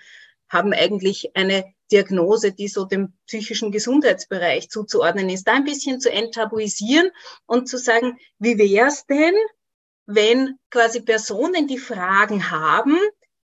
haben 0.49 0.73
eigentlich 0.73 1.37
eine 1.37 1.73
Diagnose, 1.93 2.53
die 2.53 2.69
so 2.69 2.85
dem 2.85 3.13
psychischen 3.27 3.73
Gesundheitsbereich 3.73 4.71
zuzuordnen 4.71 5.29
ist, 5.29 5.45
da 5.45 5.55
ein 5.55 5.65
bisschen 5.65 6.01
zu 6.01 6.11
enttabuisieren 6.11 7.11
und 7.47 7.69
zu 7.69 7.77
sagen, 7.77 8.19
wie 8.39 8.59
wäre 8.59 8.89
es 8.89 9.07
denn, 9.07 9.35
wenn 10.07 10.59
quasi 10.71 11.03
Personen, 11.03 11.69
die 11.69 11.79
Fragen 11.79 12.51
haben, 12.51 12.99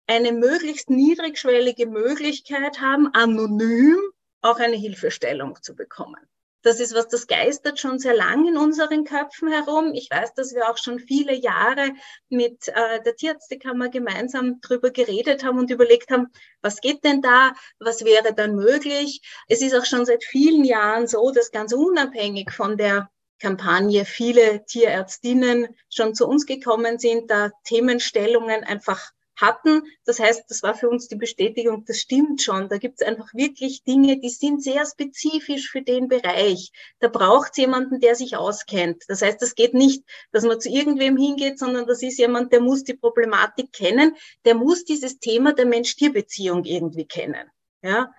eine 0.09 0.31
möglichst 0.31 0.89
niedrigschwellige 0.89 1.85
Möglichkeit 1.85 2.81
haben, 2.81 3.13
anonym 3.13 3.99
auch 4.41 4.57
eine 4.57 4.75
Hilfestellung 4.75 5.61
zu 5.61 5.75
bekommen. 5.75 6.19
Das 6.63 6.79
ist 6.79 6.95
was, 6.95 7.07
das 7.07 7.27
geistert 7.27 7.79
schon 7.79 7.99
sehr 7.99 8.15
lang 8.15 8.47
in 8.47 8.57
unseren 8.57 9.05
Köpfen 9.05 9.49
herum. 9.49 9.93
Ich 9.93 10.09
weiß, 10.09 10.33
dass 10.33 10.53
wir 10.55 10.69
auch 10.69 10.77
schon 10.77 10.99
viele 10.99 11.33
Jahre 11.33 11.91
mit 12.27 12.67
äh, 12.69 13.01
der 13.03 13.15
Tierärztekammer 13.15 13.89
gemeinsam 13.89 14.59
drüber 14.61 14.89
geredet 14.89 15.45
haben 15.45 15.59
und 15.59 15.69
überlegt 15.69 16.09
haben, 16.09 16.27
was 16.61 16.81
geht 16.81 17.03
denn 17.03 17.21
da? 17.21 17.53
Was 17.77 18.03
wäre 18.03 18.33
dann 18.33 18.55
möglich? 18.55 19.21
Es 19.47 19.61
ist 19.61 19.75
auch 19.75 19.85
schon 19.85 20.05
seit 20.05 20.23
vielen 20.23 20.65
Jahren 20.65 21.07
so, 21.07 21.31
dass 21.31 21.51
ganz 21.51 21.71
unabhängig 21.71 22.51
von 22.51 22.77
der 22.77 23.11
Kampagne 23.39 24.05
viele 24.05 24.65
Tierärztinnen 24.65 25.67
schon 25.87 26.15
zu 26.15 26.27
uns 26.27 26.47
gekommen 26.47 26.97
sind, 26.97 27.29
da 27.29 27.51
Themenstellungen 27.63 28.63
einfach 28.63 29.11
hatten. 29.41 29.83
Das 30.05 30.19
heißt, 30.19 30.43
das 30.49 30.63
war 30.63 30.75
für 30.75 30.89
uns 30.89 31.07
die 31.07 31.15
Bestätigung, 31.15 31.85
das 31.85 31.99
stimmt 31.99 32.41
schon. 32.41 32.69
Da 32.69 32.77
gibt 32.77 33.01
es 33.01 33.07
einfach 33.07 33.33
wirklich 33.33 33.83
Dinge, 33.83 34.19
die 34.19 34.29
sind 34.29 34.63
sehr 34.63 34.85
spezifisch 34.85 35.69
für 35.69 35.81
den 35.81 36.07
Bereich. 36.07 36.71
Da 36.99 37.07
braucht 37.07 37.51
es 37.51 37.57
jemanden, 37.57 37.99
der 37.99 38.15
sich 38.15 38.37
auskennt. 38.37 39.03
Das 39.07 39.21
heißt, 39.21 39.41
es 39.41 39.55
geht 39.55 39.73
nicht, 39.73 40.03
dass 40.31 40.43
man 40.43 40.59
zu 40.59 40.69
irgendwem 40.69 41.17
hingeht, 41.17 41.59
sondern 41.59 41.85
das 41.87 42.01
ist 42.03 42.19
jemand, 42.19 42.51
der 42.53 42.61
muss 42.61 42.83
die 42.83 42.95
Problematik 42.95 43.71
kennen, 43.71 44.15
der 44.45 44.55
muss 44.55 44.85
dieses 44.85 45.19
Thema 45.19 45.53
der 45.53 45.65
Mensch-Tier-Beziehung 45.65 46.65
irgendwie 46.65 47.05
kennen. 47.05 47.49
Ja? 47.81 48.13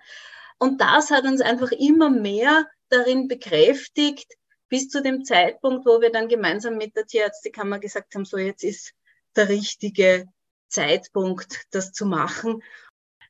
Und 0.59 0.81
das 0.81 1.11
hat 1.11 1.23
uns 1.23 1.41
einfach 1.41 1.71
immer 1.71 2.09
mehr 2.09 2.67
darin 2.89 3.27
bekräftigt, 3.27 4.31
bis 4.69 4.89
zu 4.89 5.01
dem 5.01 5.25
Zeitpunkt, 5.25 5.85
wo 5.85 6.01
wir 6.01 6.11
dann 6.11 6.29
gemeinsam 6.29 6.77
mit 6.77 6.95
der 6.95 7.05
Tierärztekammer 7.05 7.79
gesagt 7.79 8.15
haben, 8.15 8.25
so 8.25 8.37
jetzt 8.37 8.63
ist 8.63 8.93
der 9.35 9.49
richtige 9.49 10.27
Zeitpunkt, 10.71 11.65
das 11.71 11.91
zu 11.91 12.05
machen. 12.05 12.61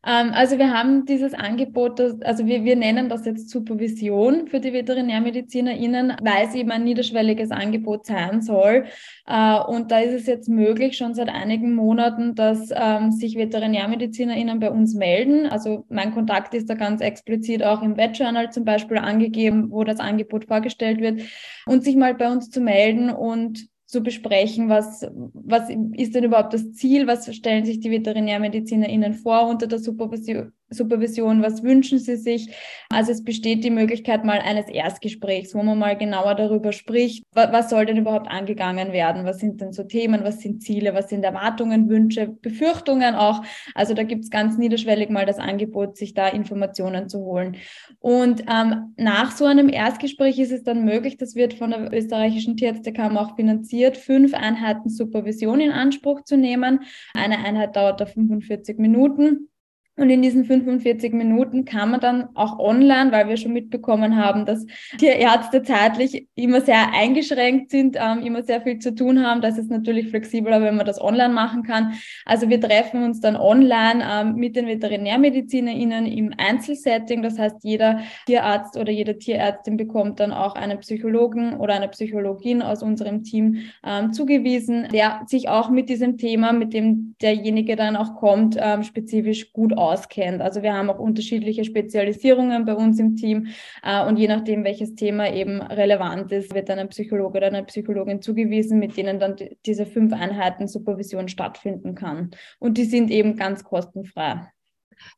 Ähm, 0.03 0.31
also 0.33 0.57
wir 0.57 0.74
haben 0.74 1.05
dieses 1.05 1.33
Angebot, 1.33 2.00
also 2.24 2.45
wir, 2.45 2.63
wir 2.63 2.75
nennen 2.75 3.07
das 3.07 3.25
jetzt 3.25 3.50
Supervision 3.50 4.48
für 4.48 4.60
die 4.60 4.74
VeterinärmedizinerInnen, 4.74 6.17
weil 6.21 6.48
es 6.48 6.55
eben 6.55 6.71
ein 6.71 6.83
niederschwelliges 6.83 7.51
Angebot 7.51 8.07
sein 8.07 8.41
soll. 8.41 8.86
Äh, 9.27 9.60
und 9.60 9.91
da 9.91 10.00
ist 10.00 10.13
es 10.13 10.25
jetzt 10.25 10.50
möglich, 10.50 10.98
schon 10.98 11.13
seit 11.13 11.29
einigen 11.29 11.75
Monaten, 11.75 12.33
dass 12.33 12.69
ähm, 12.74 13.12
sich 13.12 13.36
VeterinärmedizinerInnen 13.36 14.60
bei 14.60 14.71
uns 14.71 14.95
melden. 14.95 15.45
Also 15.45 15.86
mein 15.89 16.13
Kontakt 16.13 16.53
ist 16.55 16.69
da 16.69 16.74
ganz 16.74 17.01
explizit 17.01 17.63
auch 17.63 17.83
im 17.83 17.95
Webjournal 17.98 18.51
zum 18.51 18.65
Beispiel 18.65 18.98
angegeben, 18.98 19.69
wo 19.69 19.83
das 19.83 20.00
Angebot 20.00 20.45
vorgestellt 20.45 21.00
wird, 21.00 21.21
und 21.67 21.83
sich 21.83 21.95
mal 21.95 22.15
bei 22.15 22.31
uns 22.31 22.50
zu 22.50 22.60
melden 22.60 23.12
und 23.12 23.69
zu 23.91 24.01
besprechen, 24.01 24.69
was, 24.69 25.05
was 25.33 25.69
ist 25.69 26.15
denn 26.15 26.24
überhaupt 26.24 26.53
das 26.53 26.71
Ziel, 26.71 27.07
was 27.07 27.33
stellen 27.36 27.65
sich 27.65 27.81
die 27.81 27.91
VeterinärmedizinerInnen 27.91 29.13
vor 29.13 29.48
unter 29.50 29.67
der 29.67 29.79
Supervision, 29.79 30.53
Supervision, 30.71 31.41
was 31.41 31.63
wünschen 31.63 31.99
Sie 31.99 32.15
sich? 32.15 32.49
Also 32.89 33.11
es 33.11 33.23
besteht 33.23 33.63
die 33.63 33.69
Möglichkeit 33.69 34.25
mal 34.25 34.39
eines 34.39 34.67
Erstgesprächs, 34.67 35.53
wo 35.53 35.63
man 35.63 35.77
mal 35.77 35.97
genauer 35.97 36.35
darüber 36.35 36.71
spricht, 36.71 37.23
was, 37.33 37.69
soll 37.69 37.85
denn 37.85 37.97
überhaupt 37.97 38.27
angegangen 38.29 38.91
werden? 38.91 39.25
Was 39.25 39.39
sind 39.39 39.61
denn 39.61 39.71
so 39.71 39.83
Themen? 39.83 40.23
Was 40.23 40.39
sind 40.39 40.63
Ziele? 40.63 40.93
Was 40.93 41.09
sind 41.09 41.23
Erwartungen, 41.23 41.89
Wünsche, 41.89 42.27
Befürchtungen 42.27 43.15
auch? 43.15 43.43
Also 43.75 43.93
da 43.93 44.03
gibt 44.03 44.23
es 44.23 44.29
ganz 44.29 44.57
niederschwellig 44.57 45.09
mal 45.09 45.25
das 45.25 45.39
Angebot, 45.39 45.97
sich 45.97 46.13
da 46.13 46.27
Informationen 46.27 47.07
zu 47.07 47.19
holen. 47.19 47.57
Und 47.99 48.43
ähm, 48.49 48.93
nach 48.97 49.31
so 49.31 49.45
einem 49.45 49.69
Erstgespräch 49.69 50.39
ist 50.39 50.51
es 50.51 50.63
dann 50.63 50.83
möglich, 50.83 51.17
das 51.17 51.35
wird 51.35 51.53
von 51.53 51.71
der 51.71 51.93
österreichischen 51.93 52.57
Tierärztekammer 52.57 53.21
auch 53.21 53.35
finanziert, 53.35 53.97
fünf 53.97 54.33
Einheiten 54.33 54.89
Supervision 54.89 55.59
in 55.59 55.71
Anspruch 55.71 56.23
zu 56.23 56.37
nehmen. 56.37 56.81
Eine 57.13 57.39
Einheit 57.39 57.75
dauert 57.75 58.01
da 58.01 58.05
45 58.05 58.77
Minuten. 58.77 59.50
Und 59.98 60.10
in 60.10 60.21
diesen 60.21 60.45
45 60.45 61.12
Minuten 61.12 61.65
kann 61.65 61.91
man 61.91 62.00
dann 62.00 62.29
auch 62.33 62.60
online, 62.60 63.12
weil 63.12 63.27
wir 63.27 63.36
schon 63.36 63.51
mitbekommen 63.51 64.15
haben, 64.15 64.45
dass 64.45 64.65
die 65.01 65.07
Ärzte 65.07 65.63
zeitlich 65.63 66.27
immer 66.33 66.62
sehr 66.62 66.93
eingeschränkt 66.93 67.71
sind, 67.71 67.98
ähm, 68.00 68.24
immer 68.24 68.41
sehr 68.41 68.62
viel 68.62 68.79
zu 68.79 68.95
tun 68.95 69.21
haben. 69.21 69.41
Das 69.41 69.57
ist 69.57 69.69
natürlich 69.69 70.07
flexibler, 70.07 70.62
wenn 70.62 70.77
man 70.77 70.86
das 70.86 71.01
online 71.01 71.33
machen 71.33 71.63
kann. 71.63 71.93
Also 72.25 72.50
wir 72.50 72.62
treffen 72.62 73.03
uns 73.03 73.19
dann 73.19 73.36
online 73.36 74.01
ähm, 74.10 74.36
mit 74.36 74.55
den 74.55 74.67
VeterinärmedizinerInnen 74.67 76.05
im 76.05 76.33
Einzelsetting. 76.38 77.21
Das 77.21 77.38
heißt, 77.38 77.57
jeder 77.63 78.00
Tierarzt 78.25 78.77
oder 78.77 78.93
jede 78.93 79.17
Tierärztin 79.17 79.75
bekommt 79.75 80.21
dann 80.21 80.31
auch 80.31 80.55
einen 80.55 80.79
Psychologen 80.79 81.57
oder 81.57 81.74
eine 81.74 81.89
Psychologin 81.89 82.62
aus 82.62 82.81
unserem 82.81 83.24
Team 83.24 83.57
ähm, 83.86 84.13
zugewiesen, 84.13 84.88
der 84.93 85.24
sich 85.27 85.50
auch 85.50 85.69
mit 85.69 85.89
diesem 85.89 86.17
Thema, 86.17 86.53
mit 86.53 86.74
dem 86.74 87.15
derjenige 87.21 87.75
dann 87.75 87.98
auch 87.98 88.15
kommt, 88.15 88.55
ähm, 88.57 88.83
spezifisch 88.83 89.51
gut 89.51 89.74
auskennt. 89.81 90.41
Also 90.41 90.61
wir 90.61 90.73
haben 90.73 90.89
auch 90.89 91.00
unterschiedliche 91.00 91.65
Spezialisierungen 91.65 92.65
bei 92.65 92.75
uns 92.75 93.00
im 93.00 93.15
Team 93.15 93.47
äh, 93.83 94.05
und 94.05 94.17
je 94.17 94.27
nachdem, 94.27 94.63
welches 94.63 94.95
Thema 94.95 95.33
eben 95.33 95.61
relevant 95.61 96.31
ist, 96.31 96.53
wird 96.53 96.69
dann 96.69 96.79
ein 96.79 96.89
Psychologe 96.89 97.38
oder 97.38 97.47
eine 97.47 97.63
Psychologin 97.63 98.21
zugewiesen, 98.21 98.79
mit 98.79 98.95
denen 98.95 99.19
dann 99.19 99.35
diese 99.65 99.85
fünf 99.85 100.13
Einheiten 100.13 100.67
Supervision 100.67 101.27
stattfinden 101.27 101.95
kann. 101.95 102.31
Und 102.59 102.77
die 102.77 102.85
sind 102.85 103.09
eben 103.09 103.35
ganz 103.35 103.63
kostenfrei. 103.63 104.47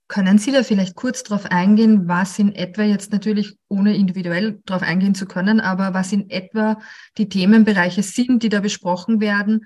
Können 0.08 0.38
Sie 0.38 0.52
da 0.52 0.64
vielleicht 0.64 0.96
kurz 0.96 1.24
darauf 1.24 1.46
eingehen, 1.52 2.08
was 2.08 2.40
in 2.40 2.56
etwa 2.56 2.84
jetzt 2.84 3.12
natürlich, 3.12 3.58
ohne 3.68 3.96
individuell 3.96 4.62
darauf 4.66 4.82
eingehen 4.82 5.16
zu 5.16 5.26
können, 5.26 5.60
aber 5.60 5.94
was 5.94 6.14
in 6.14 6.30
etwa 6.30 6.80
die 7.18 7.28
Themenbereiche 7.28 8.02
sind, 8.02 8.44
die 8.44 8.50
da 8.50 8.62
besprochen 8.62 9.20
werden, 9.20 9.66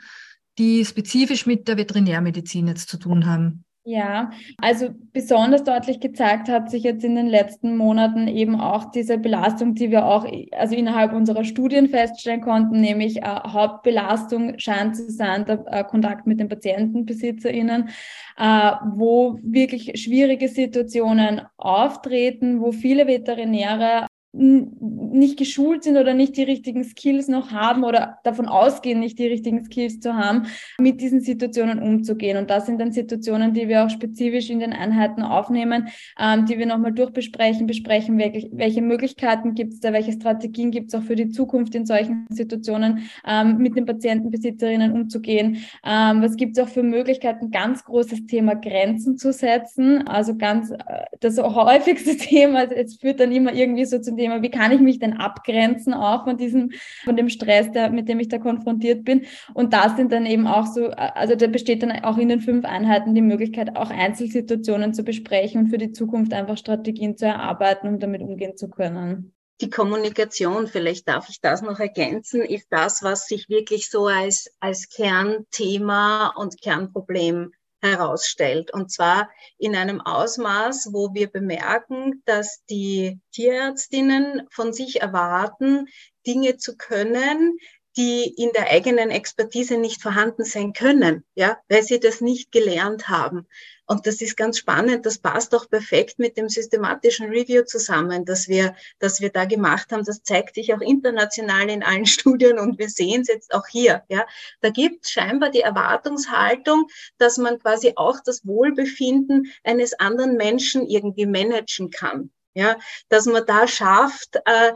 die 0.58 0.86
spezifisch 0.86 1.46
mit 1.46 1.68
der 1.68 1.77
Veterinärmedizin 1.77 2.68
jetzt 2.68 2.89
zu 2.89 2.98
tun 2.98 3.27
haben? 3.27 3.66
Ja, 3.89 4.32
also 4.58 4.89
besonders 5.13 5.63
deutlich 5.63 6.01
gezeigt 6.01 6.50
hat 6.50 6.70
sich 6.70 6.84
jetzt 6.84 7.06
in 7.06 7.15
den 7.15 7.27
letzten 7.27 7.77
Monaten 7.77 8.27
eben 8.27 8.60
auch 8.60 8.91
diese 8.91 9.17
Belastung, 9.17 9.75
die 9.75 9.91
wir 9.91 10.06
auch 10.08 10.27
also 10.51 10.75
innerhalb 10.75 11.13
unserer 11.13 11.46
Studien 11.46 11.88
feststellen 11.88 12.41
konnten, 12.41 12.82
nämlich 12.82 13.20
äh, 13.20 13.22
Hauptbelastung 13.24 14.60
scheint 14.60 14.98
zu 14.98 15.10
sein 15.10 15.46
der 15.46 15.63
äh, 15.67 15.86
Kontakt 15.86 16.27
mit 16.27 16.41
den 16.41 16.50
PatientenbesitzerInnen, 16.50 17.88
äh, 18.36 18.72
wo 18.94 19.39
wirklich 19.41 19.94
schwierige 19.96 20.50
Situationen 20.50 21.44
auftreten, 21.56 22.60
wo 22.60 22.74
viele 22.74 23.08
Veterinäre 23.08 24.08
nicht 24.34 25.38
geschult 25.38 25.84
sind 25.84 25.98
oder 25.98 26.13
nicht 26.13 26.38
die 26.38 26.43
richtigen 26.43 26.84
Skills 26.84 27.27
noch 27.27 27.51
haben 27.51 27.84
oder 27.84 28.19
davon 28.24 28.46
ausgehen, 28.48 29.00
nicht 29.00 29.17
die 29.17 29.27
richtigen 29.27 29.63
Skills 29.63 30.00
zu 30.00 30.15
haben, 30.15 30.48
mit 30.79 31.01
diesen 31.01 31.22
Situationen 31.22 31.79
umzugehen. 31.79 32.38
Und 32.38 32.50
das 32.50 32.65
sind 32.65 32.79
dann 32.79 32.91
Situationen, 32.91 33.53
die 33.53 33.67
wir 33.67 33.86
auch 33.86 33.89
spezifisch 33.89 34.50
in 34.50 34.60
den 34.60 34.74
Einheiten 34.74 35.24
aufnehmen, 35.24 35.88
ähm, 36.19 36.46
die 36.46 36.57
wir 36.57 36.65
nochmal 36.65 36.91
durchbesprechen, 36.91 37.67
besprechen, 37.67 38.17
welche, 38.17 38.50
welche 38.51 38.81
Möglichkeiten 38.81 39.55
gibt 39.55 39.74
es 39.74 39.79
da, 39.79 39.93
welche 39.93 40.12
Strategien 40.12 40.72
gibt 40.72 40.89
es 40.89 40.96
auch 40.96 41.03
für 41.03 41.15
die 41.15 41.29
Zukunft 41.29 41.74
in 41.74 41.86
solchen 41.86 42.25
Situationen 42.29 43.10
ähm, 43.25 43.57
mit 43.57 43.75
den 43.75 43.86
Patientenbesitzerinnen 43.86 44.91
umzugehen. 44.91 45.63
Ähm, 45.86 46.22
was 46.22 46.36
gibt 46.36 46.57
es 46.57 46.63
auch 46.63 46.69
für 46.69 46.84
Möglichkeiten, 46.84 47.50
ganz 47.50 47.84
großes 47.86 48.25
Thema 48.27 48.55
Grenzen 48.55 49.17
zu 49.17 49.31
setzen. 49.31 50.07
Also 50.07 50.36
ganz 50.36 50.72
äh, 50.72 50.75
das 51.22 51.38
häufigste 51.38 52.17
Thema, 52.17 52.63
es 52.72 52.98
führt 52.98 53.19
dann 53.19 53.31
immer 53.31 53.53
irgendwie 53.53 53.86
so 53.86 54.00
zum 54.00 54.17
Thema, 54.18 54.42
wie 54.42 54.50
kann 54.50 54.72
ich 54.72 54.82
mich 54.82 55.00
denn 55.00 55.14
abgrenzen 55.14 55.94
auch 55.94 56.26
von 56.26 56.38
diesem, 56.38 56.72
von 57.06 57.16
dem 57.16 57.30
Stress, 57.30 57.72
der, 57.72 57.90
mit 57.90 58.10
dem 58.10 58.20
ich 58.20 58.28
da 58.28 58.38
konfrontiert 58.38 59.06
bin. 59.06 59.26
Und 59.54 59.74
das 59.74 59.96
sind 59.96 60.12
dann 60.12 60.26
eben 60.26 60.48
auch 60.48 60.66
so, 60.66 60.90
also 60.90 61.36
da 61.36 61.48
besteht 61.48 61.84
dann 61.84 61.92
auch 62.04 62.18
in 62.18 62.30
den 62.30 62.42
fünf 62.42 62.66
Einheiten 62.66 63.16
die 63.16 63.22
Möglichkeit, 63.22 63.76
auch 63.76 63.90
Einzelsituationen 63.90 64.94
zu 64.94 65.04
besprechen 65.04 65.62
und 65.62 65.70
für 65.70 65.78
die 65.78 65.92
Zukunft 65.92 66.34
einfach 66.34 66.58
Strategien 66.58 67.18
zu 67.18 67.26
erarbeiten, 67.26 67.88
um 67.88 68.00
damit 68.00 68.22
umgehen 68.22 68.58
zu 68.58 68.70
können. 68.70 69.34
Die 69.60 69.72
Kommunikation, 69.72 70.68
vielleicht 70.68 71.08
darf 71.08 71.30
ich 71.30 71.42
das 71.42 71.64
noch 71.64 71.80
ergänzen, 71.80 72.42
ist 72.42 72.68
das, 72.70 73.02
was 73.02 73.26
sich 73.26 73.50
wirklich 73.50 73.90
so 73.90 74.06
als, 74.06 74.52
als 74.60 74.88
Kernthema 74.90 76.34
und 76.36 76.62
Kernproblem 76.62 77.52
herausstellt. 77.88 78.74
Und 78.74 78.91
zwar 78.91 79.29
in 79.58 79.75
einem 79.75 80.01
Ausmaß, 80.01 80.89
wo 80.91 81.13
wir 81.13 81.29
bemerken, 81.29 82.22
dass 82.25 82.63
die 82.70 83.20
Tierärztinnen 83.32 84.48
von 84.51 84.74
sich 84.74 85.01
erwarten, 85.01 85.88
Dinge 86.25 86.58
zu 86.58 86.75
können, 86.75 87.58
die 87.98 88.32
in 88.38 88.51
der 88.54 88.70
eigenen 88.70 89.10
Expertise 89.10 89.77
nicht 89.77 90.04
vorhanden 90.04 90.46
sein 90.46 90.72
können, 90.74 91.24
ja, 91.34 91.58
weil 91.68 91.82
sie 91.82 92.00
das 92.00 92.22
nicht 92.22 92.51
gelernt 92.51 93.10
haben. 93.10 93.48
Und 93.88 94.06
das 94.06 94.22
ist 94.22 94.36
ganz 94.36 94.58
spannend. 94.58 95.06
Das 95.06 95.18
passt 95.18 95.56
auch 95.56 95.70
perfekt 95.70 96.20
mit 96.20 96.38
dem 96.38 96.50
systematischen 96.50 97.30
Review 97.30 97.63
zusammen, 97.63 98.25
dass 98.25 98.48
wir, 98.50 98.75
dass 99.00 99.22
wir 99.22 99.30
da 99.30 99.46
gemacht 99.46 99.92
haben. 99.92 100.04
Das 100.04 100.22
zeigt 100.24 100.56
sich 100.56 100.74
auch 100.74 100.82
international 100.82 101.70
in 101.70 101.84
allen 101.84 102.06
Studien 102.18 102.60
und 102.60 102.77
wir 102.77 102.89
sehen 102.89 103.22
es 103.22 103.30
jetzt 103.30 103.54
auch 103.54 103.66
hier. 103.68 104.04
Ja, 104.10 104.27
da 104.62 104.70
gibt 104.70 105.08
scheinbar 105.08 105.50
die 105.50 105.62
Erwartungshaltung, 105.62 106.88
dass 107.18 107.38
man 107.38 107.60
quasi 107.60 107.94
auch 107.96 108.20
das 108.24 108.46
Wohlbefinden 108.46 109.51
eines 109.63 109.98
anderen 110.00 110.36
Menschen 110.36 110.86
irgendwie 110.88 111.25
managen 111.25 111.89
kann. 111.89 112.30
Ja, 112.54 112.77
dass 113.10 113.25
man 113.25 113.46
da 113.46 113.68
schafft, 113.68 114.38
äh, 114.46 114.74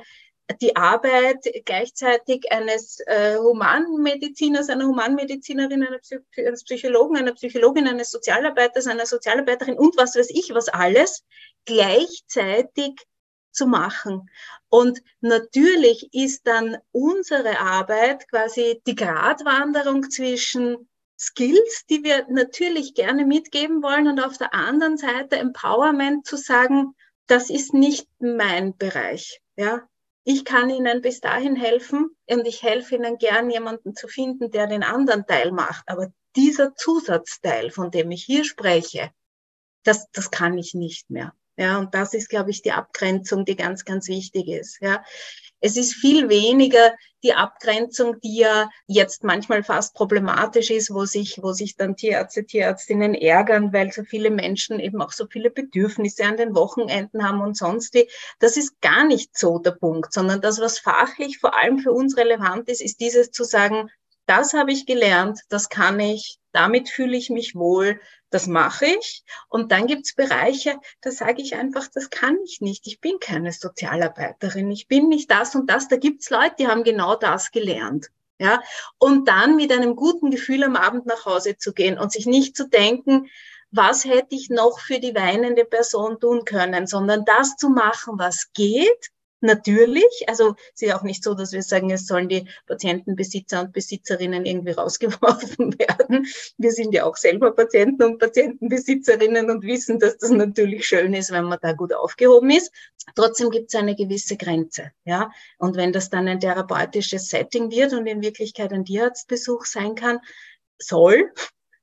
die 0.53 0.75
Arbeit 0.75 1.46
gleichzeitig 1.65 2.51
eines 2.51 3.00
äh, 3.05 3.38
Humanmediziners, 3.38 4.70
einer 4.70 4.88
Humanmedizinerin, 4.88 5.86
eines 6.38 6.63
Psychologen, 6.63 7.17
einer 7.17 7.34
Psychologin, 7.34 7.88
eines 7.88 8.12
Sozialarbeiters, 8.12 8.88
einer 8.88 9.05
Sozialarbeiterin 9.05 9.77
und 9.77 9.98
was 9.98 10.15
weiß 10.15 10.29
ich, 10.29 10.53
was 10.53 10.70
alles 10.70 11.24
gleichzeitig 11.65 12.96
zu 13.51 13.67
machen. 13.67 14.29
Und 14.70 15.01
natürlich 15.20 16.13
ist 16.13 16.48
dann 16.48 16.77
unsere 16.91 17.60
Arbeit 17.60 18.27
quasi 18.29 18.81
die 18.88 18.96
Gratwanderung 18.96 20.10
zwischen 20.10 20.89
Skills, 21.20 21.86
die 21.89 22.03
wir 22.03 22.25
natürlich 22.29 22.96
gerne 22.96 23.25
mitgeben 23.25 23.84
wollen 23.84 24.08
und 24.08 24.20
auf 24.20 24.38
der 24.38 24.53
anderen 24.53 24.98
Seite 24.98 25.36
Empowerment 25.36 26.25
zu 26.25 26.38
sagen, 26.38 26.96
das 27.27 27.50
ist 27.50 27.74
nicht 27.74 28.08
mein 28.20 28.75
Bereich. 28.77 29.41
Ja, 29.55 29.88
ich 30.24 30.46
kann 30.46 30.70
Ihnen 30.70 31.01
bis 31.01 31.20
dahin 31.20 31.56
helfen 31.56 32.16
und 32.30 32.48
ich 32.48 32.63
helfe 32.63 32.96
Ihnen 32.96 33.18
gern, 33.18 33.50
jemanden 33.50 33.96
zu 33.96 34.08
finden, 34.08 34.51
der 34.51 34.68
den 34.68 34.84
anderen 34.84 35.25
Teil 35.25 35.51
macht. 35.51 35.84
Aber 35.88 36.12
dieser 36.36 36.75
Zusatzteil, 36.75 37.72
von 37.72 37.92
dem 37.92 38.12
ich 38.12 38.24
hier 38.24 38.44
spreche, 38.44 39.12
das, 39.84 40.10
das 40.12 40.30
kann 40.30 40.58
ich 40.58 40.74
nicht 40.74 41.10
mehr. 41.10 41.34
Ja, 41.58 41.80
und 41.80 41.94
das 41.94 42.13
ist, 42.13 42.30
glaube 42.30 42.51
ich, 42.51 42.62
die 42.62 42.72
Abgrenzung, 42.72 43.46
die 43.46 43.56
ganz, 43.56 43.84
ganz 43.84 44.08
wichtig 44.08 44.48
ist. 44.48 44.80
Ja, 44.82 45.04
es 45.62 45.77
ist 45.77 45.94
viel 45.94 46.27
weniger 46.27 46.94
die 47.24 47.34
Abgrenzung, 47.34 48.20
die 48.22 48.39
ja 48.39 48.70
jetzt 48.88 49.24
manchmal 49.24 49.63
fast 49.63 49.94
problematisch 49.94 50.72
ist, 50.72 50.91
wo 50.91 51.06
sich, 51.06 51.39
wo 51.41 51.53
sich 51.53 51.75
dann 51.75 51.96
Tierärzte, 51.96 52.46
Tierärztinnen 52.46 53.14
ärgern, 53.14 53.72
weil 53.72 53.92
so 53.92 54.03
viele 54.03 54.31
Menschen 54.31 54.79
eben 54.79 55.01
auch 55.01 55.12
so 55.12 55.27
viele 55.27 55.51
Bedürfnisse 55.51 56.25
an 56.25 56.38
den 56.38 56.55
Wochenenden 56.55 57.24
haben 57.24 57.42
und 57.42 57.55
sonst 57.55 57.94
wie. 57.94 58.09
Das 58.40 58.57
ist 58.57 58.81
gar 58.81 59.05
nicht 59.05 59.38
so 59.38 59.59
der 59.59 59.72
Punkt, 59.72 60.14
sondern 60.14 60.42
das, 60.42 60.59
was 60.59 60.79
fachlich 60.79 61.38
vor 61.38 61.55
allem 61.55 61.77
für 61.77 61.92
uns 61.92 62.18
relevant 62.18 62.68
ist, 62.68 62.81
ist 62.81 63.00
dieses 63.00 63.31
zu 63.31 63.44
sagen, 63.44 63.90
das 64.25 64.53
habe 64.53 64.72
ich 64.72 64.86
gelernt, 64.86 65.42
das 65.50 65.70
kann 65.70 66.00
ich, 66.00 66.38
damit 66.53 66.90
fühle 66.90 67.18
ich 67.18 67.29
mich 67.29 67.55
wohl, 67.55 68.00
das 68.31 68.48
mache 68.48 68.87
ich. 68.87 69.24
Und 69.50 69.72
dann 69.72 69.85
gibt 69.85 70.07
es 70.07 70.15
Bereiche, 70.15 70.79
da 71.01 71.11
sage 71.11 71.41
ich 71.41 71.55
einfach, 71.55 71.87
das 71.94 72.09
kann 72.09 72.37
ich 72.44 72.61
nicht. 72.61 72.87
Ich 72.87 73.00
bin 73.00 73.20
keine 73.20 73.51
Sozialarbeiterin. 73.51 74.72
Ich 74.72 74.87
bin 74.87 75.09
nicht 75.09 75.29
das 75.29 75.53
und 75.53 75.70
das. 75.70 75.87
Da 75.87 75.98
gibt 75.98 76.24
es 76.24 76.29
Leute, 76.29 76.55
die 76.59 76.67
haben 76.67 76.83
genau 76.83 77.15
das 77.15 77.51
gelernt. 77.51 78.09
Ja, 78.39 78.63
und 78.98 79.27
dann 79.27 79.55
mit 79.55 79.72
einem 79.72 79.96
guten 79.96 80.31
Gefühl 80.31 80.63
am 80.63 80.75
Abend 80.75 81.05
nach 81.05 81.25
Hause 81.25 81.57
zu 81.57 81.74
gehen 81.74 82.00
und 82.00 82.11
sich 82.11 82.25
nicht 82.25 82.57
zu 82.57 82.67
denken, 82.67 83.27
was 83.70 84.03
hätte 84.03 84.33
ich 84.33 84.50
noch 84.50 84.79
für 84.79 85.00
die 85.00 85.13
weinende 85.13 85.63
Person 85.63 86.20
tun 86.20 86.44
können, 86.44 86.87
sondern 86.87 87.24
das 87.24 87.55
zu 87.55 87.70
machen, 87.70 88.17
was 88.17 88.51
geht 88.53 89.11
natürlich. 89.42 90.06
Also 90.27 90.56
es 90.74 90.82
ist 90.82 90.94
auch 90.94 91.04
nicht 91.04 91.24
so, 91.24 91.34
dass 91.34 91.51
wir 91.51 91.62
sagen, 91.62 91.92
es 91.92 92.08
sollen 92.08 92.30
die 92.30 92.48
Patientenbesitzer 92.68 93.62
und 93.62 93.74
Besitzerinnen 93.74 94.46
irgendwie 94.46 94.72
rausgeworfen 94.72 95.77
werden. 95.80 96.27
Wir 96.58 96.72
sind 96.72 96.94
ja 96.94 97.06
auch 97.06 97.18
selber 97.18 97.51
Patienten 97.51 98.04
und 98.04 98.20
Patientenbesitzerinnen 98.20 99.50
und 99.50 99.64
wissen, 99.64 100.00
dass 100.00 100.18
das 100.18 100.30
natürlich 100.32 100.88
schön 100.88 101.14
ist, 101.14 101.32
wenn 101.32 101.46
man 101.46 101.60
da 101.62 101.74
gut 101.74 101.94
aufgehoben 101.94 102.51
ist. 102.51 102.72
Trotzdem 103.16 103.50
gibt 103.50 103.74
es 103.74 103.80
eine 103.80 103.96
gewisse 103.96 104.38
Grenze. 104.38 104.92
Ja? 105.06 105.32
Und 105.58 105.75
wenn 105.75 105.94
das 105.94 106.10
dann 106.10 106.27
ein 106.27 106.40
therapeutisches 106.40 107.30
Setting 107.30 107.72
wird 107.72 107.94
und 107.94 108.08
in 108.08 108.22
Wirklichkeit 108.22 108.72
ein 108.72 108.86
Tierarztbesuch 108.86 109.66
sein 109.66 109.96
kann, 109.96 110.20
soll, 110.80 111.32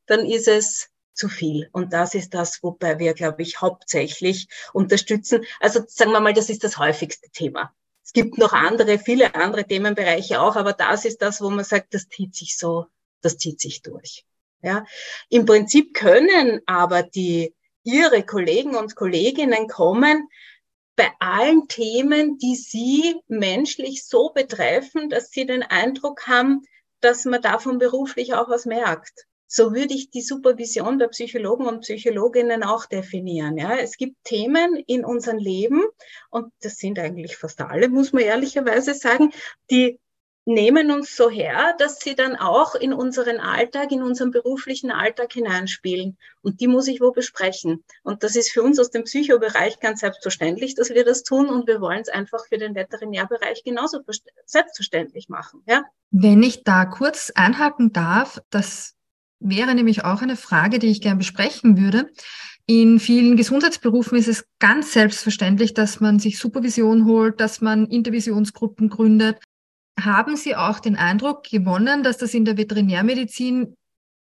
dann 0.06 0.24
ist 0.24 0.48
es 0.48 0.90
zu 1.18 1.28
viel. 1.28 1.68
Und 1.72 1.92
das 1.92 2.14
ist 2.14 2.34
das, 2.34 2.62
wobei 2.62 2.98
wir, 2.98 3.14
glaube 3.14 3.42
ich, 3.42 3.60
hauptsächlich 3.60 4.48
unterstützen. 4.72 5.44
Also 5.60 5.80
sagen 5.86 6.12
wir 6.12 6.20
mal, 6.20 6.32
das 6.32 6.50
ist 6.50 6.64
das 6.64 6.78
häufigste 6.78 7.28
Thema. 7.30 7.74
Es 8.04 8.12
gibt 8.12 8.38
noch 8.38 8.54
andere, 8.54 8.98
viele 8.98 9.34
andere 9.34 9.64
Themenbereiche 9.66 10.40
auch, 10.40 10.56
aber 10.56 10.72
das 10.72 11.04
ist 11.04 11.20
das, 11.20 11.42
wo 11.42 11.50
man 11.50 11.64
sagt, 11.64 11.92
das 11.92 12.08
zieht 12.08 12.34
sich 12.34 12.56
so, 12.56 12.86
das 13.20 13.36
zieht 13.36 13.60
sich 13.60 13.82
durch. 13.82 14.24
Ja, 14.62 14.84
im 15.28 15.44
Prinzip 15.44 15.94
können 15.94 16.60
aber 16.66 17.02
die 17.02 17.54
ihre 17.84 18.24
Kollegen 18.24 18.74
und 18.76 18.96
Kolleginnen 18.96 19.68
kommen 19.68 20.28
bei 20.96 21.10
allen 21.20 21.68
Themen, 21.68 22.38
die 22.38 22.56
sie 22.56 23.20
menschlich 23.28 24.04
so 24.04 24.30
betreffen, 24.30 25.10
dass 25.10 25.30
sie 25.30 25.46
den 25.46 25.62
Eindruck 25.62 26.26
haben, 26.26 26.62
dass 27.00 27.24
man 27.24 27.40
davon 27.40 27.78
beruflich 27.78 28.34
auch 28.34 28.48
was 28.48 28.66
merkt. 28.66 29.26
So 29.50 29.74
würde 29.74 29.94
ich 29.94 30.10
die 30.10 30.20
Supervision 30.20 30.98
der 30.98 31.08
Psychologen 31.08 31.66
und 31.66 31.80
Psychologinnen 31.80 32.62
auch 32.62 32.84
definieren. 32.84 33.56
Ja, 33.56 33.76
es 33.76 33.96
gibt 33.96 34.22
Themen 34.24 34.76
in 34.86 35.04
unserem 35.04 35.38
Leben 35.38 35.82
und 36.30 36.52
das 36.60 36.76
sind 36.76 36.98
eigentlich 36.98 37.36
fast 37.36 37.60
alle, 37.62 37.88
muss 37.88 38.12
man 38.12 38.22
ehrlicherweise 38.22 38.92
sagen, 38.92 39.32
die 39.70 39.98
nehmen 40.48 40.90
uns 40.90 41.14
so 41.14 41.28
her, 41.28 41.74
dass 41.78 42.00
sie 42.00 42.14
dann 42.14 42.34
auch 42.34 42.74
in 42.74 42.94
unseren 42.94 43.38
Alltag, 43.38 43.92
in 43.92 44.02
unseren 44.02 44.30
beruflichen 44.30 44.90
Alltag 44.90 45.34
hineinspielen. 45.34 46.16
Und 46.40 46.60
die 46.60 46.68
muss 46.68 46.88
ich 46.88 47.02
wo 47.02 47.12
besprechen. 47.12 47.84
Und 48.02 48.22
das 48.22 48.34
ist 48.34 48.50
für 48.50 48.62
uns 48.62 48.78
aus 48.78 48.90
dem 48.90 49.04
Psychobereich 49.04 49.78
ganz 49.78 50.00
selbstverständlich, 50.00 50.74
dass 50.74 50.88
wir 50.88 51.04
das 51.04 51.22
tun. 51.22 51.50
Und 51.50 51.66
wir 51.66 51.82
wollen 51.82 52.00
es 52.00 52.08
einfach 52.08 52.46
für 52.46 52.56
den 52.56 52.74
Veterinärbereich 52.74 53.62
genauso 53.62 54.00
selbstverständlich 54.46 55.28
machen. 55.28 55.62
Ja? 55.66 55.84
Wenn 56.10 56.42
ich 56.42 56.64
da 56.64 56.86
kurz 56.86 57.30
einhaken 57.34 57.92
darf, 57.92 58.40
das 58.48 58.94
wäre 59.40 59.74
nämlich 59.74 60.04
auch 60.04 60.22
eine 60.22 60.36
Frage, 60.36 60.78
die 60.78 60.88
ich 60.88 61.00
gern 61.00 61.18
besprechen 61.18 61.78
würde. 61.78 62.10
In 62.66 63.00
vielen 63.00 63.36
Gesundheitsberufen 63.36 64.18
ist 64.18 64.28
es 64.28 64.44
ganz 64.58 64.92
selbstverständlich, 64.92 65.72
dass 65.72 66.00
man 66.00 66.18
sich 66.18 66.38
Supervision 66.38 67.06
holt, 67.06 67.40
dass 67.40 67.60
man 67.60 67.86
Intervisionsgruppen 67.86 68.90
gründet. 68.90 69.38
Haben 69.98 70.36
Sie 70.36 70.54
auch 70.54 70.78
den 70.78 70.96
Eindruck 70.96 71.44
gewonnen, 71.44 72.02
dass 72.02 72.18
das 72.18 72.34
in 72.34 72.44
der 72.44 72.58
Veterinärmedizin 72.58 73.74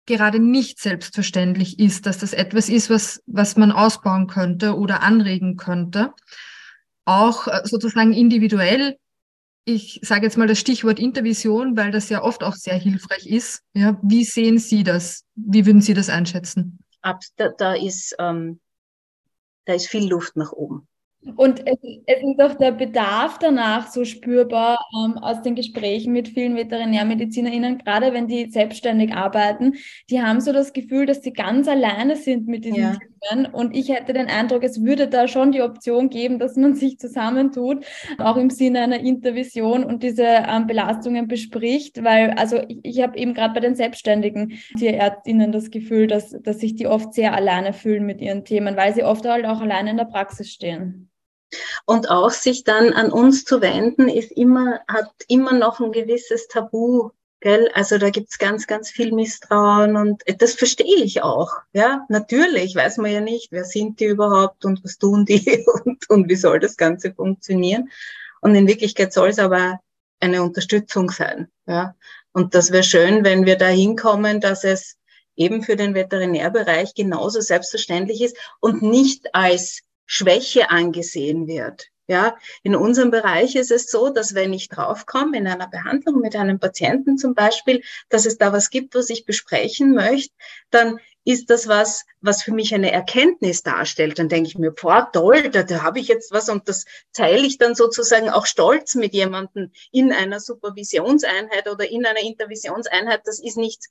gerade 0.06 0.40
nicht 0.40 0.80
selbstverständlich 0.80 1.80
ist, 1.80 2.06
dass 2.06 2.18
das 2.18 2.34
etwas 2.34 2.68
ist, 2.68 2.90
was, 2.90 3.24
was 3.26 3.56
man 3.56 3.72
ausbauen 3.72 4.28
könnte 4.28 4.76
oder 4.76 5.02
anregen 5.02 5.56
könnte? 5.56 6.12
Auch 7.06 7.48
äh, 7.48 7.62
sozusagen 7.64 8.14
individuell 8.14 8.98
ich 9.66 10.00
sage 10.04 10.26
jetzt 10.26 10.38
mal 10.38 10.48
das 10.48 10.60
Stichwort 10.60 11.00
Intervision, 11.00 11.78
weil 11.78 11.92
das 11.92 12.10
ja 12.10 12.22
oft 12.22 12.44
auch 12.44 12.56
sehr 12.56 12.76
hilfreich 12.76 13.28
ist. 13.28 13.62
Ja, 13.74 13.98
wie 14.02 14.26
sehen 14.26 14.58
Sie 14.58 14.84
das? 14.84 15.24
Wie 15.36 15.66
würden 15.66 15.82
Sie 15.82 15.94
das 15.94 16.10
einschätzen? 16.10 16.80
Ab, 17.02 17.22
da, 17.38 17.50
da 17.50 17.74
ist 17.74 18.16
ähm, 18.20 18.60
da 19.66 19.74
ist 19.74 19.88
viel 19.88 20.10
Luft 20.10 20.36
nach 20.36 20.52
oben. 20.52 20.88
Und 21.36 21.66
es, 21.66 21.78
es, 22.06 22.22
ist 22.22 22.42
auch 22.42 22.56
der 22.56 22.72
Bedarf 22.72 23.40
danach 23.40 23.88
so 23.90 24.04
spürbar 24.04 24.86
ähm, 24.94 25.18
aus 25.18 25.42
den 25.42 25.56
Gesprächen 25.56 26.12
mit 26.12 26.28
vielen 26.28 26.56
VeterinärmedizinerInnen, 26.56 27.78
gerade 27.78 28.14
wenn 28.14 28.28
die 28.28 28.50
selbstständig 28.50 29.14
arbeiten. 29.14 29.74
Die 30.10 30.22
haben 30.22 30.42
so 30.42 30.52
das 30.52 30.74
Gefühl, 30.74 31.06
dass 31.06 31.22
sie 31.22 31.32
ganz 31.32 31.68
alleine 31.68 32.18
sind 32.18 32.48
mit 32.48 32.66
diesen 32.66 32.82
ja. 32.82 32.98
Themen. 33.30 33.46
Und 33.46 33.76
ich 33.76 33.90
hätte 33.90 34.12
den 34.12 34.28
Eindruck, 34.28 34.64
es 34.64 34.84
würde 34.84 35.08
da 35.08 35.30
schon 35.30 35.54
die 35.54 35.62
Option 35.62 36.10
geben, 36.10 36.40
dass 36.40 36.58
man 36.58 36.76
sich 36.76 37.00
zusammentut, 37.00 37.86
auch 38.18 38.36
im 38.36 38.50
Sinne 38.50 38.82
einer 38.82 39.00
Intervision 39.00 39.86
und 39.86 40.04
diese 40.04 40.26
ähm, 40.26 40.68
Belastungen 40.68 41.30
bespricht. 41.30 42.04
Weil, 42.04 42.32
also 42.32 42.58
ich, 42.68 42.80
ich 42.84 43.02
habe 43.02 43.18
eben 43.18 43.34
gerade 43.34 43.54
bei 43.54 43.62
den 43.62 43.76
selbstständigen 43.76 44.60
TierärztInnen 44.78 45.54
das 45.54 45.72
Gefühl, 45.72 46.08
dass, 46.08 46.32
dass 46.42 46.60
sich 46.60 46.76
die 46.76 46.88
oft 46.88 47.14
sehr 47.14 47.34
alleine 47.34 47.72
fühlen 47.72 48.06
mit 48.06 48.20
ihren 48.20 48.44
Themen, 48.44 48.76
weil 48.76 48.94
sie 48.94 49.04
oft 49.04 49.26
halt 49.26 49.46
auch 49.46 49.62
alleine 49.62 49.92
in 49.92 49.98
der 49.98 50.06
Praxis 50.06 50.52
stehen. 50.52 51.10
Und 51.86 52.10
auch 52.10 52.32
sich 52.32 52.64
dann 52.64 52.94
an 52.94 53.12
uns 53.12 53.46
zu 53.46 53.62
wenden, 53.62 54.10
ist 54.10 54.32
immer, 54.32 54.82
hat 54.88 55.12
immer 55.28 55.54
noch 55.54 55.80
ein 55.80 55.92
gewisses 55.92 56.48
Tabu. 56.48 57.12
Gell? 57.40 57.70
Also 57.74 57.98
da 57.98 58.10
gibt's 58.10 58.38
ganz, 58.38 58.68
ganz 58.68 58.90
viel 58.90 59.12
Misstrauen 59.12 59.98
und 59.98 60.24
das 60.40 60.54
verstehe 60.54 61.04
ich 61.04 61.24
auch. 61.24 61.52
Ja, 61.74 62.06
natürlich 62.08 62.74
weiß 62.74 62.98
man 62.98 63.12
ja 63.12 63.20
nicht, 63.20 63.52
wer 63.52 63.66
sind 63.66 64.00
die 64.00 64.06
überhaupt 64.06 64.64
und 64.64 64.84
was 64.84 64.98
tun 64.98 65.26
die 65.26 65.66
und, 65.84 66.10
und 66.10 66.30
wie 66.30 66.36
soll 66.36 66.60
das 66.60 66.78
Ganze 66.78 67.14
funktionieren. 67.14 67.90
Und 68.40 68.56
in 68.56 68.68
Wirklichkeit 68.68 69.12
soll 69.12 69.30
es 69.30 69.40
aber 69.40 69.80
eine 70.22 70.42
Unterstützung 70.42 71.10
sein. 71.12 71.50
Ja? 71.68 71.96
Und 72.32 72.56
das 72.56 72.72
wäre 72.72 72.84
schön, 72.84 73.24
wenn 73.24 73.46
wir 73.46 73.58
da 73.58 73.68
hinkommen, 73.68 74.40
dass 74.40 74.64
es 74.64 74.98
eben 75.36 75.64
für 75.64 75.76
den 75.76 75.96
Veterinärbereich 75.96 76.94
genauso 76.94 77.42
selbstverständlich 77.42 78.22
ist 78.22 78.38
und 78.60 78.82
nicht 78.82 79.34
als 79.36 79.82
Schwäche 80.06 80.70
angesehen 80.70 81.48
wird. 81.48 81.88
Ja, 82.08 82.38
in 82.64 82.76
unserem 82.76 83.12
Bereich 83.12 83.56
ist 83.56 83.72
es 83.72 83.90
so, 83.90 84.10
dass 84.10 84.36
wenn 84.36 84.52
ich 84.52 84.68
draufkomme 84.68 85.38
in 85.38 85.48
einer 85.48 85.70
Behandlung 85.70 86.20
mit 86.20 86.36
einem 86.36 86.60
Patienten 86.60 87.18
zum 87.18 87.34
Beispiel, 87.34 87.82
dass 88.10 88.26
es 88.26 88.38
da 88.38 88.52
was 88.52 88.70
gibt, 88.70 88.94
was 88.94 89.10
ich 89.10 89.26
besprechen 89.26 89.94
möchte, 89.94 90.36
dann 90.70 91.00
ist 91.24 91.50
das 91.50 91.70
was, 91.70 92.06
was 92.20 92.44
für 92.44 92.52
mich 92.52 92.76
eine 92.76 92.92
Erkenntnis 92.92 93.64
darstellt. 93.64 94.20
Dann 94.20 94.28
denke 94.28 94.50
ich 94.50 94.58
mir, 94.58 94.72
boah, 94.72 95.10
toll, 95.14 95.50
da, 95.50 95.64
da 95.64 95.82
habe 95.82 96.00
ich 96.00 96.10
jetzt 96.10 96.34
was 96.34 96.50
und 96.50 96.68
das 96.68 96.84
teile 97.14 97.48
ich 97.48 97.58
dann 97.58 97.76
sozusagen 97.76 98.30
auch 98.30 98.46
stolz 98.46 98.96
mit 98.96 99.14
jemandem 99.14 99.72
in 99.92 100.12
einer 100.12 100.42
Supervisionseinheit 100.42 101.70
oder 101.70 101.90
in 101.90 102.06
einer 102.06 102.22
Intervisionseinheit. 102.22 103.22
Das 103.26 103.40
ist 103.40 103.56
nichts 103.56 103.90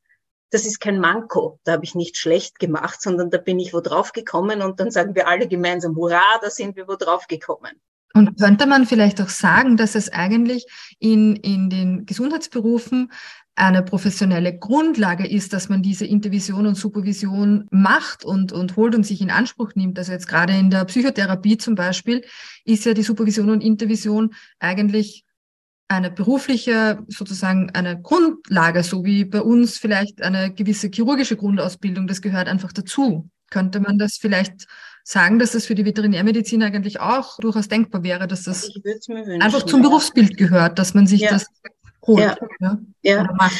das 0.52 0.66
ist 0.66 0.80
kein 0.80 1.00
Manko. 1.00 1.58
Da 1.64 1.72
habe 1.72 1.84
ich 1.84 1.94
nicht 1.94 2.16
schlecht 2.16 2.58
gemacht, 2.58 3.00
sondern 3.00 3.30
da 3.30 3.38
bin 3.38 3.58
ich 3.58 3.72
wo 3.72 3.80
drauf 3.80 4.12
gekommen 4.12 4.62
und 4.62 4.78
dann 4.78 4.90
sagen 4.90 5.14
wir 5.14 5.26
alle 5.26 5.48
gemeinsam, 5.48 5.96
hurra, 5.96 6.38
da 6.40 6.50
sind 6.50 6.76
wir 6.76 6.86
wo 6.86 6.96
drauf 6.96 7.26
gekommen. 7.26 7.80
Und 8.14 8.38
könnte 8.38 8.66
man 8.66 8.86
vielleicht 8.86 9.22
auch 9.22 9.30
sagen, 9.30 9.78
dass 9.78 9.94
es 9.94 10.12
eigentlich 10.12 10.66
in, 10.98 11.34
in 11.36 11.70
den 11.70 12.04
Gesundheitsberufen 12.04 13.10
eine 13.54 13.82
professionelle 13.82 14.58
Grundlage 14.58 15.26
ist, 15.26 15.54
dass 15.54 15.70
man 15.70 15.82
diese 15.82 16.04
Intervision 16.04 16.66
und 16.66 16.74
Supervision 16.74 17.68
macht 17.70 18.24
und, 18.24 18.52
und 18.52 18.76
holt 18.76 18.94
und 18.94 19.04
sich 19.04 19.22
in 19.22 19.30
Anspruch 19.30 19.72
nimmt. 19.74 19.98
Also 19.98 20.12
jetzt 20.12 20.28
gerade 20.28 20.54
in 20.54 20.70
der 20.70 20.84
Psychotherapie 20.84 21.56
zum 21.56 21.74
Beispiel 21.74 22.24
ist 22.64 22.84
ja 22.84 22.92
die 22.92 23.02
Supervision 23.02 23.50
und 23.50 23.62
Intervision 23.62 24.34
eigentlich 24.58 25.24
eine 25.92 26.10
berufliche, 26.10 26.98
sozusagen 27.08 27.70
eine 27.70 28.00
Grundlage, 28.00 28.82
so 28.82 29.04
wie 29.04 29.24
bei 29.24 29.40
uns 29.40 29.78
vielleicht 29.78 30.22
eine 30.22 30.52
gewisse 30.52 30.88
chirurgische 30.88 31.36
Grundausbildung, 31.36 32.06
das 32.06 32.22
gehört 32.22 32.48
einfach 32.48 32.72
dazu. 32.72 33.28
Könnte 33.50 33.80
man 33.80 33.98
das 33.98 34.16
vielleicht 34.16 34.66
sagen, 35.04 35.38
dass 35.38 35.52
das 35.52 35.66
für 35.66 35.74
die 35.74 35.84
Veterinärmedizin 35.84 36.62
eigentlich 36.62 37.00
auch 37.00 37.38
durchaus 37.38 37.68
denkbar 37.68 38.02
wäre, 38.02 38.26
dass 38.26 38.44
das 38.44 38.70
einfach 39.40 39.64
zum 39.64 39.82
Berufsbild 39.82 40.36
gehört, 40.36 40.78
dass 40.78 40.94
man 40.94 41.06
sich 41.06 41.22
ja. 41.22 41.30
das 41.30 41.46
holt. 42.06 42.20
Ja, 42.20 42.36
ja. 42.60 42.78
ja. 43.02 43.50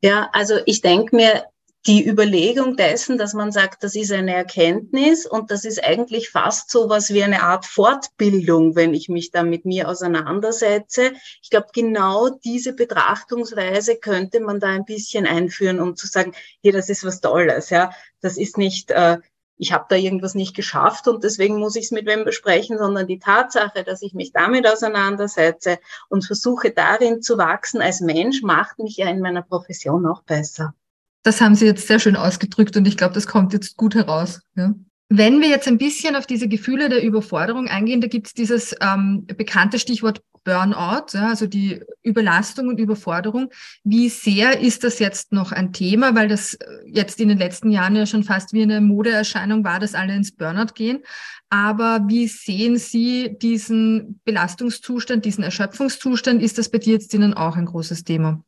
ja 0.00 0.30
also 0.32 0.54
ich 0.66 0.80
denke 0.80 1.16
mir, 1.16 1.44
die 1.86 2.06
Überlegung 2.06 2.76
dessen, 2.76 3.18
dass 3.18 3.34
man 3.34 3.50
sagt, 3.50 3.82
das 3.82 3.96
ist 3.96 4.12
eine 4.12 4.34
Erkenntnis 4.34 5.26
und 5.26 5.50
das 5.50 5.64
ist 5.64 5.82
eigentlich 5.82 6.30
fast 6.30 6.70
so 6.70 6.88
was 6.88 7.12
wie 7.12 7.24
eine 7.24 7.42
Art 7.42 7.66
Fortbildung, 7.66 8.76
wenn 8.76 8.94
ich 8.94 9.08
mich 9.08 9.32
da 9.32 9.42
mit 9.42 9.64
mir 9.64 9.88
auseinandersetze. 9.88 11.12
Ich 11.42 11.50
glaube, 11.50 11.68
genau 11.72 12.28
diese 12.28 12.72
Betrachtungsweise 12.72 13.96
könnte 13.96 14.38
man 14.38 14.60
da 14.60 14.68
ein 14.68 14.84
bisschen 14.84 15.26
einführen, 15.26 15.80
um 15.80 15.96
zu 15.96 16.06
sagen, 16.06 16.34
hier, 16.60 16.72
das 16.72 16.88
ist 16.88 17.04
was 17.04 17.20
Tolles, 17.20 17.70
ja. 17.70 17.90
Das 18.20 18.36
ist 18.36 18.58
nicht, 18.58 18.92
äh, 18.92 19.18
ich 19.56 19.72
habe 19.72 19.86
da 19.88 19.96
irgendwas 19.96 20.36
nicht 20.36 20.54
geschafft 20.54 21.08
und 21.08 21.24
deswegen 21.24 21.58
muss 21.58 21.74
ich 21.74 21.86
es 21.86 21.90
mit 21.90 22.06
wem 22.06 22.24
besprechen, 22.24 22.78
sondern 22.78 23.08
die 23.08 23.18
Tatsache, 23.18 23.82
dass 23.82 24.02
ich 24.02 24.14
mich 24.14 24.32
damit 24.32 24.68
auseinandersetze 24.68 25.78
und 26.08 26.24
versuche 26.24 26.70
darin 26.70 27.22
zu 27.22 27.38
wachsen 27.38 27.80
als 27.80 28.00
Mensch, 28.00 28.42
macht 28.42 28.78
mich 28.78 28.96
ja 28.98 29.08
in 29.08 29.20
meiner 29.20 29.42
Profession 29.42 30.06
auch 30.06 30.22
besser. 30.22 30.74
Das 31.22 31.40
haben 31.40 31.54
Sie 31.54 31.66
jetzt 31.66 31.86
sehr 31.86 31.98
schön 31.98 32.16
ausgedrückt 32.16 32.76
und 32.76 32.86
ich 32.86 32.96
glaube, 32.96 33.14
das 33.14 33.26
kommt 33.26 33.52
jetzt 33.52 33.76
gut 33.76 33.94
heraus. 33.94 34.40
Ja. 34.56 34.74
Wenn 35.08 35.40
wir 35.40 35.48
jetzt 35.48 35.68
ein 35.68 35.78
bisschen 35.78 36.16
auf 36.16 36.26
diese 36.26 36.48
Gefühle 36.48 36.88
der 36.88 37.04
Überforderung 37.04 37.68
eingehen, 37.68 38.00
da 38.00 38.08
gibt 38.08 38.28
es 38.28 38.32
dieses 38.32 38.74
ähm, 38.80 39.26
bekannte 39.26 39.78
Stichwort 39.78 40.22
Burnout, 40.44 41.12
ja, 41.12 41.28
also 41.28 41.46
die 41.46 41.82
Überlastung 42.02 42.68
und 42.68 42.80
Überforderung. 42.80 43.50
Wie 43.84 44.08
sehr 44.08 44.60
ist 44.60 44.82
das 44.82 44.98
jetzt 44.98 45.32
noch 45.32 45.52
ein 45.52 45.72
Thema, 45.72 46.14
weil 46.14 46.28
das 46.28 46.54
äh, 46.54 46.66
jetzt 46.86 47.20
in 47.20 47.28
den 47.28 47.38
letzten 47.38 47.70
Jahren 47.70 47.94
ja 47.94 48.06
schon 48.06 48.24
fast 48.24 48.52
wie 48.52 48.62
eine 48.62 48.80
Modeerscheinung 48.80 49.64
war, 49.64 49.78
dass 49.78 49.94
alle 49.94 50.16
ins 50.16 50.32
Burnout 50.32 50.74
gehen. 50.74 51.04
Aber 51.48 52.04
wie 52.08 52.26
sehen 52.26 52.76
Sie 52.76 53.36
diesen 53.40 54.20
Belastungszustand, 54.24 55.24
diesen 55.24 55.44
Erschöpfungszustand? 55.44 56.42
Ist 56.42 56.58
das 56.58 56.70
bei 56.70 56.78
dir 56.78 56.94
jetzt 56.94 57.12
Ihnen 57.14 57.34
auch 57.34 57.56
ein 57.56 57.66
großes 57.66 58.04
Thema? 58.04 58.42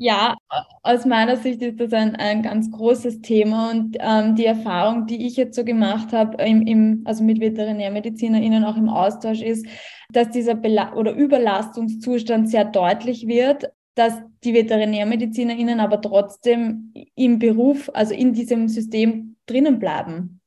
Ja, 0.00 0.36
aus 0.84 1.04
meiner 1.06 1.36
Sicht 1.36 1.60
ist 1.60 1.80
das 1.80 1.92
ein, 1.92 2.14
ein 2.14 2.44
ganz 2.44 2.70
großes 2.70 3.20
Thema 3.20 3.72
und 3.72 3.96
ähm, 3.98 4.36
die 4.36 4.46
Erfahrung, 4.46 5.06
die 5.06 5.26
ich 5.26 5.36
jetzt 5.36 5.56
so 5.56 5.64
gemacht 5.64 6.12
habe, 6.12 6.40
im, 6.44 6.64
im, 6.68 7.02
also 7.04 7.24
mit 7.24 7.40
VeterinärmedizinerInnen 7.40 8.62
auch 8.62 8.76
im 8.76 8.88
Austausch 8.88 9.42
ist, 9.42 9.66
dass 10.12 10.30
dieser 10.30 10.54
Bela 10.54 10.94
oder 10.94 11.12
Überlastungszustand 11.12 12.48
sehr 12.48 12.64
deutlich 12.64 13.26
wird, 13.26 13.72
dass 13.96 14.14
die 14.44 14.54
VeterinärmedizinerInnen 14.54 15.80
aber 15.80 16.00
trotzdem 16.00 16.94
im 17.16 17.40
Beruf, 17.40 17.90
also 17.92 18.14
in 18.14 18.32
diesem 18.32 18.68
System 18.68 19.34
drinnen 19.46 19.80
bleiben 19.80 20.38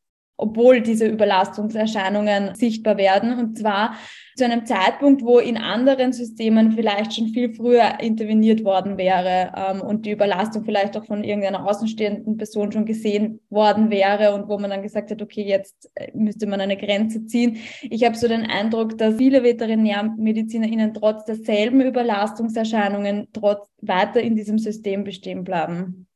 obwohl 0.41 0.81
diese 0.81 1.05
Überlastungserscheinungen 1.05 2.55
sichtbar 2.55 2.97
werden. 2.97 3.37
Und 3.37 3.59
zwar 3.59 3.95
zu 4.41 4.45
einem 4.45 4.65
Zeitpunkt, 4.65 5.21
wo 5.21 5.37
in 5.37 5.55
anderen 5.55 6.13
Systemen 6.13 6.71
vielleicht 6.71 7.13
schon 7.13 7.27
viel 7.27 7.53
früher 7.53 7.99
interveniert 7.99 8.63
worden 8.63 8.97
wäre 8.97 9.51
ähm, 9.55 9.81
und 9.81 10.07
die 10.07 10.11
Überlastung 10.11 10.65
vielleicht 10.65 10.97
auch 10.97 11.05
von 11.05 11.23
irgendeiner 11.23 11.63
außenstehenden 11.63 12.37
Person 12.37 12.71
schon 12.71 12.87
gesehen 12.87 13.39
worden 13.51 13.91
wäre 13.91 14.33
und 14.33 14.47
wo 14.47 14.57
man 14.57 14.71
dann 14.71 14.81
gesagt 14.81 15.11
hat, 15.11 15.21
okay, 15.21 15.43
jetzt 15.43 15.91
äh, 15.93 16.09
müsste 16.15 16.47
man 16.47 16.59
eine 16.59 16.75
Grenze 16.75 17.27
ziehen. 17.27 17.57
Ich 17.83 18.03
habe 18.03 18.17
so 18.17 18.27
den 18.27 18.47
Eindruck, 18.47 18.97
dass 18.97 19.17
viele 19.17 19.43
VeterinärmedizinerInnen 19.43 20.95
trotz 20.95 21.23
derselben 21.25 21.81
Überlastungserscheinungen 21.81 23.27
trotz 23.33 23.69
weiter 23.79 24.21
in 24.21 24.35
diesem 24.35 24.57
System 24.57 25.03
bestehen 25.03 25.43
bleiben. 25.43 26.07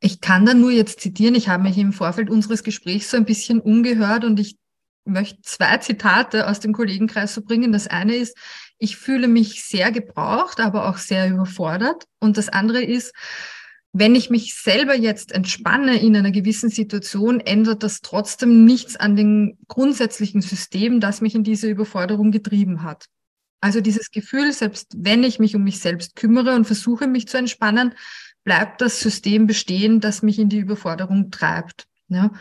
Ich 0.00 0.22
kann 0.22 0.46
da 0.46 0.54
nur 0.54 0.70
jetzt 0.70 1.00
zitieren, 1.00 1.34
ich 1.34 1.50
habe 1.50 1.64
mich 1.64 1.76
im 1.76 1.92
Vorfeld 1.92 2.30
unseres 2.30 2.64
Gesprächs 2.64 3.10
so 3.10 3.18
ein 3.18 3.26
bisschen 3.26 3.60
umgehört 3.60 4.24
und 4.24 4.40
ich 4.40 4.56
möchte 5.04 5.42
zwei 5.42 5.78
Zitate 5.78 6.48
aus 6.48 6.60
dem 6.60 6.72
Kollegenkreis 6.72 7.34
so 7.34 7.42
bringen. 7.42 7.72
Das 7.72 7.86
eine 7.86 8.16
ist, 8.16 8.36
ich 8.78 8.96
fühle 8.96 9.28
mich 9.28 9.64
sehr 9.64 9.92
gebraucht, 9.92 10.60
aber 10.60 10.88
auch 10.88 10.98
sehr 10.98 11.28
überfordert. 11.28 12.04
Und 12.20 12.36
das 12.36 12.48
andere 12.48 12.82
ist, 12.82 13.12
wenn 13.92 14.16
ich 14.16 14.28
mich 14.28 14.54
selber 14.56 14.94
jetzt 14.96 15.30
entspanne 15.30 16.00
in 16.00 16.16
einer 16.16 16.32
gewissen 16.32 16.68
Situation, 16.68 17.38
ändert 17.38 17.84
das 17.84 18.00
trotzdem 18.00 18.64
nichts 18.64 18.96
an 18.96 19.14
dem 19.14 19.56
grundsätzlichen 19.68 20.40
System, 20.40 20.98
das 20.98 21.20
mich 21.20 21.36
in 21.36 21.44
diese 21.44 21.68
Überforderung 21.68 22.32
getrieben 22.32 22.82
hat. 22.82 23.06
Also 23.60 23.80
dieses 23.80 24.10
Gefühl, 24.10 24.52
selbst 24.52 24.92
wenn 24.96 25.22
ich 25.22 25.38
mich 25.38 25.54
um 25.54 25.62
mich 25.62 25.78
selbst 25.78 26.16
kümmere 26.16 26.54
und 26.54 26.64
versuche, 26.64 27.06
mich 27.06 27.28
zu 27.28 27.38
entspannen, 27.38 27.94
bleibt 28.42 28.80
das 28.80 29.00
System 29.00 29.46
bestehen, 29.46 30.00
das 30.00 30.22
mich 30.22 30.38
in 30.38 30.48
die 30.48 30.58
Überforderung 30.58 31.30
treibt. 31.30 31.86
Ja, 32.08 32.32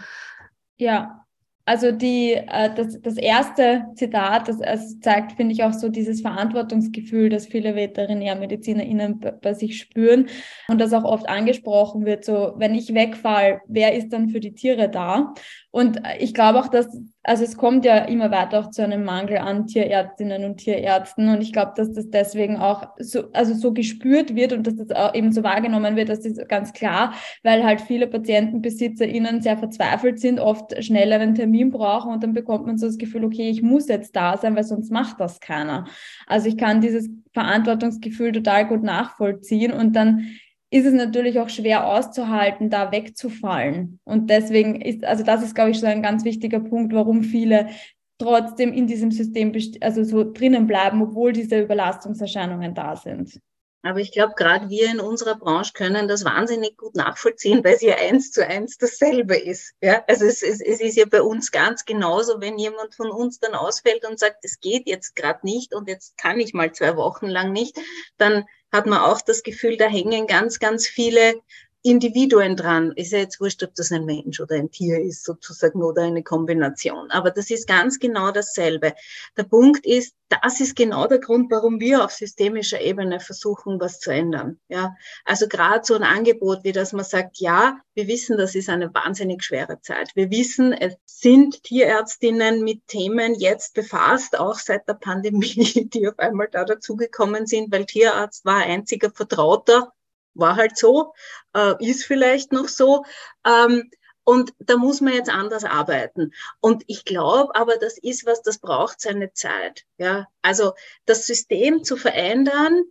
ja 0.77 1.22
also 1.65 1.91
die, 1.91 2.33
äh, 2.33 2.73
das, 2.75 2.99
das 3.01 3.17
erste 3.17 3.85
Zitat, 3.95 4.47
das 4.49 4.61
also 4.61 4.99
zeigt, 4.99 5.33
finde 5.33 5.53
ich, 5.53 5.63
auch 5.63 5.71
so 5.73 5.87
dieses 5.89 6.21
Verantwortungsgefühl, 6.21 7.29
das 7.29 7.47
viele 7.47 7.75
VeterinärmedizinerInnen 7.75 9.21
bei 9.41 9.53
sich 9.53 9.79
spüren 9.79 10.27
und 10.67 10.81
das 10.81 10.91
auch 10.93 11.05
oft 11.05 11.29
angesprochen 11.29 12.05
wird, 12.05 12.25
so, 12.25 12.53
wenn 12.57 12.75
ich 12.75 12.93
wegfall, 12.93 13.61
wer 13.67 13.95
ist 13.95 14.09
dann 14.11 14.29
für 14.29 14.41
die 14.41 14.53
Tiere 14.53 14.89
da? 14.89 15.33
Und 15.71 16.01
ich 16.19 16.33
glaube 16.33 16.59
auch, 16.59 16.67
dass 16.67 16.87
also 17.25 17.45
es 17.45 17.55
kommt 17.55 17.85
ja 17.85 17.99
immer 17.99 18.31
weiter 18.31 18.59
auch 18.59 18.69
zu 18.69 18.83
einem 18.83 19.05
Mangel 19.05 19.37
an 19.37 19.65
Tierärztinnen 19.65 20.43
und 20.43 20.57
Tierärzten 20.57 21.29
und 21.29 21.41
ich 21.41 21.53
glaube, 21.53 21.71
dass 21.75 21.93
das 21.93 22.09
deswegen 22.09 22.57
auch 22.57 22.87
so, 22.99 23.31
also 23.31 23.53
so 23.53 23.73
gespürt 23.73 24.35
wird 24.35 24.51
und 24.51 24.67
dass 24.67 24.75
das 24.75 24.91
auch 24.91 25.15
eben 25.15 25.31
so 25.31 25.41
wahrgenommen 25.41 25.95
wird, 25.95 26.09
das 26.09 26.25
ist 26.25 26.47
ganz 26.49 26.73
klar, 26.73 27.13
weil 27.41 27.63
halt 27.63 27.79
viele 27.79 28.07
PatientenbesitzerInnen 28.07 29.41
sehr 29.41 29.57
verzweifelt 29.57 30.19
sind, 30.19 30.39
oft 30.39 30.83
schnell 30.83 31.13
einen 31.13 31.33
Termin 31.33 31.71
brauchen 31.71 32.11
und 32.11 32.23
dann 32.23 32.33
bekommt 32.33 32.65
man 32.65 32.77
so 32.77 32.87
das 32.87 32.97
Gefühl, 32.97 33.23
okay, 33.23 33.49
ich 33.49 33.61
muss 33.61 33.87
jetzt 33.87 34.15
da 34.15 34.35
sein, 34.37 34.55
weil 34.57 34.65
sonst 34.65 34.91
macht 34.91 35.21
das 35.21 35.39
keiner. 35.39 35.85
Also 36.27 36.49
ich 36.49 36.57
kann 36.57 36.81
dieses 36.81 37.09
Verantwortungsgefühl 37.31 38.33
total 38.33 38.67
gut 38.67 38.83
nachvollziehen 38.83 39.71
und 39.71 39.95
dann 39.95 40.27
ist 40.73 40.87
es 40.87 40.93
natürlich 40.93 41.39
auch 41.39 41.49
schwer 41.49 41.85
auszuhalten, 41.85 42.71
da 42.71 42.91
wegzufallen. 42.91 43.99
Und 44.05 44.31
deswegen 44.31 44.81
ist, 44.81 45.05
also 45.05 45.23
das 45.23 45.43
ist, 45.43 45.53
glaube 45.53 45.69
ich, 45.69 45.79
so 45.79 45.85
ein 45.85 46.01
ganz 46.01 46.25
wichtiger 46.25 46.59
Punkt, 46.59 46.93
warum 46.93 47.21
viele 47.21 47.69
trotzdem 48.17 48.73
in 48.73 48.87
diesem 48.87 49.11
System 49.11 49.53
also 49.81 50.03
so 50.03 50.23
drinnen 50.23 50.65
bleiben, 50.65 51.03
obwohl 51.03 51.31
diese 51.31 51.61
Überlastungserscheinungen 51.61 52.73
da 52.73 52.95
sind. 52.95 53.39
Aber 53.83 53.99
ich 53.99 54.11
glaube, 54.13 54.33
gerade 54.35 54.69
wir 54.69 54.89
in 54.89 54.99
unserer 54.99 55.35
Branche 55.35 55.73
können 55.73 56.07
das 56.07 56.25
wahnsinnig 56.25 56.75
gut 56.77 56.95
nachvollziehen, 56.95 57.63
weil 57.63 57.75
es 57.75 57.81
ja 57.81 57.95
eins 57.95 58.31
zu 58.31 58.47
eins 58.47 58.77
dasselbe 58.77 59.35
ist. 59.35 59.75
Ja, 59.79 60.03
also 60.07 60.25
es, 60.25 60.41
es, 60.41 60.59
es 60.59 60.79
ist 60.79 60.95
ja 60.95 61.05
bei 61.05 61.21
uns 61.21 61.51
ganz 61.51 61.85
genauso, 61.85 62.41
wenn 62.41 62.57
jemand 62.57 62.95
von 62.95 63.11
uns 63.11 63.39
dann 63.39 63.53
ausfällt 63.53 64.05
und 64.09 64.17
sagt, 64.17 64.37
es 64.43 64.59
geht 64.59 64.87
jetzt 64.87 65.15
gerade 65.15 65.41
nicht 65.43 65.75
und 65.75 65.87
jetzt 65.87 66.17
kann 66.17 66.39
ich 66.39 66.53
mal 66.53 66.71
zwei 66.71 66.95
Wochen 66.95 67.27
lang 67.27 67.51
nicht, 67.51 67.77
dann 68.17 68.45
hat 68.73 68.87
man 68.87 68.99
auch 68.99 69.21
das 69.21 69.43
Gefühl, 69.43 69.77
da 69.77 69.85
hängen 69.85 70.27
ganz, 70.27 70.59
ganz 70.59 70.87
viele 70.87 71.35
Individuen 71.83 72.55
dran. 72.55 72.93
Ist 72.95 73.11
ja 73.11 73.19
jetzt 73.19 73.41
wurscht, 73.41 73.61
ob 73.61 73.75
das 73.75 73.91
ein 73.91 74.05
Mensch 74.05 74.39
oder 74.39 74.55
ein 74.55 74.71
Tier 74.71 75.01
ist, 75.01 75.25
sozusagen, 75.25 75.83
oder 75.83 76.03
eine 76.03 76.23
Kombination. 76.23 77.11
Aber 77.11 77.29
das 77.29 77.51
ist 77.51 77.67
ganz 77.67 77.99
genau 77.99 78.31
dasselbe. 78.31 78.93
Der 79.37 79.43
Punkt 79.43 79.85
ist, 79.85 80.15
das 80.29 80.61
ist 80.61 80.75
genau 80.75 81.07
der 81.07 81.19
Grund, 81.19 81.51
warum 81.51 81.81
wir 81.81 82.03
auf 82.03 82.11
systemischer 82.11 82.79
Ebene 82.79 83.19
versuchen, 83.19 83.79
was 83.81 83.99
zu 83.99 84.11
ändern. 84.11 84.59
Ja, 84.69 84.95
also 85.25 85.47
gerade 85.47 85.81
so 85.83 85.95
ein 85.95 86.03
Angebot, 86.03 86.63
wie 86.63 86.71
dass 86.71 86.93
man 86.93 87.05
sagt, 87.05 87.39
ja, 87.39 87.77
wir 87.93 88.07
wissen, 88.07 88.37
das 88.37 88.55
ist 88.55 88.69
eine 88.69 88.93
wahnsinnig 88.93 89.43
schwere 89.43 89.81
Zeit. 89.81 90.15
Wir 90.15 90.31
wissen, 90.31 90.71
es 90.71 90.95
sind 91.05 91.63
Tierärztinnen 91.63 92.63
mit 92.63 92.87
Themen 92.87 93.35
jetzt 93.35 93.73
befasst, 93.73 94.39
auch 94.39 94.55
seit 94.55 94.87
der 94.87 94.95
Pandemie, 94.95 95.89
die 95.93 96.07
auf 96.07 96.17
einmal 96.17 96.47
da 96.49 96.63
dazugekommen 96.63 97.45
sind, 97.45 97.71
weil 97.73 97.85
Tierarzt 97.85 98.45
war 98.45 98.63
einziger 98.63 99.11
Vertrauter 99.11 99.91
war 100.33 100.55
halt 100.55 100.77
so, 100.77 101.13
äh, 101.55 101.73
ist 101.79 102.05
vielleicht 102.05 102.51
noch 102.51 102.67
so. 102.67 103.05
Ähm, 103.45 103.89
und 104.25 104.53
da 104.59 104.77
muss 104.77 105.01
man 105.01 105.13
jetzt 105.13 105.29
anders 105.29 105.65
arbeiten. 105.65 106.31
Und 106.61 106.83
ich 106.87 107.03
glaube 107.03 107.55
aber, 107.55 107.77
das 107.77 107.97
ist 107.97 108.25
was, 108.25 108.41
das 108.41 108.57
braucht 108.57 109.01
seine 109.01 109.33
Zeit. 109.33 109.83
Ja, 109.97 110.27
also 110.41 110.73
das 111.05 111.25
System 111.25 111.83
zu 111.83 111.97
verändern, 111.97 112.83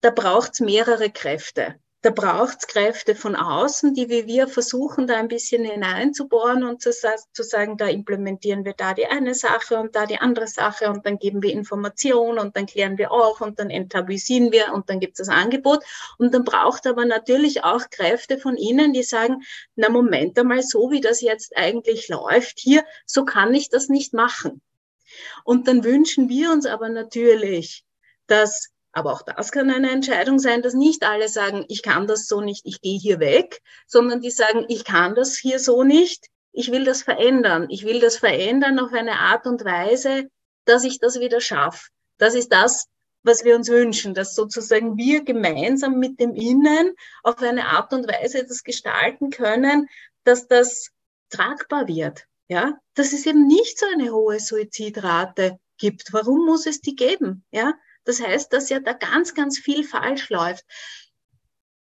da 0.00 0.10
braucht 0.10 0.54
es 0.54 0.60
mehrere 0.60 1.10
Kräfte 1.10 1.78
da 2.00 2.10
braucht 2.10 2.58
es 2.60 2.66
Kräfte 2.68 3.16
von 3.16 3.34
außen, 3.34 3.92
die 3.92 4.08
wie 4.08 4.26
wir 4.26 4.46
versuchen, 4.46 5.08
da 5.08 5.16
ein 5.16 5.26
bisschen 5.26 5.64
hineinzubohren 5.64 6.62
und 6.62 6.80
zu, 6.80 6.92
zu, 6.92 7.42
sagen, 7.42 7.76
da 7.76 7.88
implementieren 7.88 8.64
wir 8.64 8.74
da 8.74 8.94
die 8.94 9.06
eine 9.06 9.34
Sache 9.34 9.80
und 9.80 9.96
da 9.96 10.06
die 10.06 10.18
andere 10.18 10.46
Sache 10.46 10.90
und 10.90 11.04
dann 11.04 11.18
geben 11.18 11.42
wir 11.42 11.52
Informationen 11.52 12.38
und 12.38 12.56
dann 12.56 12.66
klären 12.66 12.98
wir 12.98 13.10
auf 13.10 13.40
und 13.40 13.58
dann 13.58 13.68
enttabuisieren 13.68 14.52
wir 14.52 14.72
und 14.72 14.88
dann 14.88 15.00
gibt 15.00 15.18
es 15.18 15.26
das 15.26 15.34
Angebot. 15.34 15.82
Und 16.18 16.32
dann 16.34 16.44
braucht 16.44 16.86
aber 16.86 17.04
natürlich 17.04 17.64
auch 17.64 17.90
Kräfte 17.90 18.38
von 18.38 18.56
Ihnen, 18.56 18.92
die 18.92 19.02
sagen, 19.02 19.42
na 19.74 19.88
Moment 19.88 20.38
einmal, 20.38 20.62
so 20.62 20.92
wie 20.92 21.00
das 21.00 21.20
jetzt 21.20 21.56
eigentlich 21.56 22.08
läuft 22.08 22.60
hier, 22.60 22.84
so 23.06 23.24
kann 23.24 23.52
ich 23.54 23.70
das 23.70 23.88
nicht 23.88 24.14
machen. 24.14 24.62
Und 25.42 25.66
dann 25.66 25.82
wünschen 25.82 26.28
wir 26.28 26.52
uns 26.52 26.64
aber 26.64 26.90
natürlich, 26.90 27.84
dass 28.28 28.68
aber 28.92 29.12
auch 29.12 29.22
das 29.22 29.52
kann 29.52 29.70
eine 29.70 29.90
Entscheidung 29.90 30.38
sein, 30.38 30.62
dass 30.62 30.74
nicht 30.74 31.04
alle 31.04 31.28
sagen, 31.28 31.64
ich 31.68 31.82
kann 31.82 32.06
das 32.06 32.26
so 32.26 32.40
nicht, 32.40 32.62
ich 32.64 32.80
gehe 32.80 32.98
hier 32.98 33.20
weg, 33.20 33.60
sondern 33.86 34.20
die 34.20 34.30
sagen, 34.30 34.64
ich 34.68 34.84
kann 34.84 35.14
das 35.14 35.36
hier 35.36 35.58
so 35.58 35.84
nicht, 35.84 36.28
ich 36.52 36.72
will 36.72 36.84
das 36.84 37.02
verändern. 37.02 37.66
Ich 37.70 37.84
will 37.84 38.00
das 38.00 38.16
verändern 38.16 38.78
auf 38.78 38.92
eine 38.92 39.20
Art 39.20 39.46
und 39.46 39.64
Weise, 39.64 40.28
dass 40.64 40.84
ich 40.84 40.98
das 40.98 41.20
wieder 41.20 41.40
schaffe. 41.40 41.88
Das 42.16 42.34
ist 42.34 42.52
das, 42.52 42.88
was 43.22 43.44
wir 43.44 43.54
uns 43.54 43.68
wünschen, 43.68 44.14
dass 44.14 44.34
sozusagen 44.34 44.96
wir 44.96 45.22
gemeinsam 45.22 45.98
mit 45.98 46.18
dem 46.18 46.34
Innen 46.34 46.94
auf 47.22 47.38
eine 47.42 47.66
Art 47.66 47.92
und 47.92 48.08
Weise 48.08 48.44
das 48.44 48.64
gestalten 48.64 49.30
können, 49.30 49.88
dass 50.24 50.48
das 50.48 50.90
tragbar 51.30 51.86
wird. 51.86 52.24
Ja, 52.48 52.78
dass 52.94 53.12
es 53.12 53.26
eben 53.26 53.46
nicht 53.46 53.78
so 53.78 53.86
eine 53.86 54.10
hohe 54.10 54.40
Suizidrate 54.40 55.58
gibt. 55.76 56.12
Warum 56.12 56.46
muss 56.46 56.66
es 56.66 56.80
die 56.80 56.96
geben? 56.96 57.44
Ja, 57.50 57.74
das 58.08 58.22
heißt, 58.22 58.54
dass 58.54 58.70
ja 58.70 58.80
da 58.80 58.94
ganz, 58.94 59.34
ganz 59.34 59.58
viel 59.58 59.84
falsch 59.84 60.30
läuft. 60.30 60.64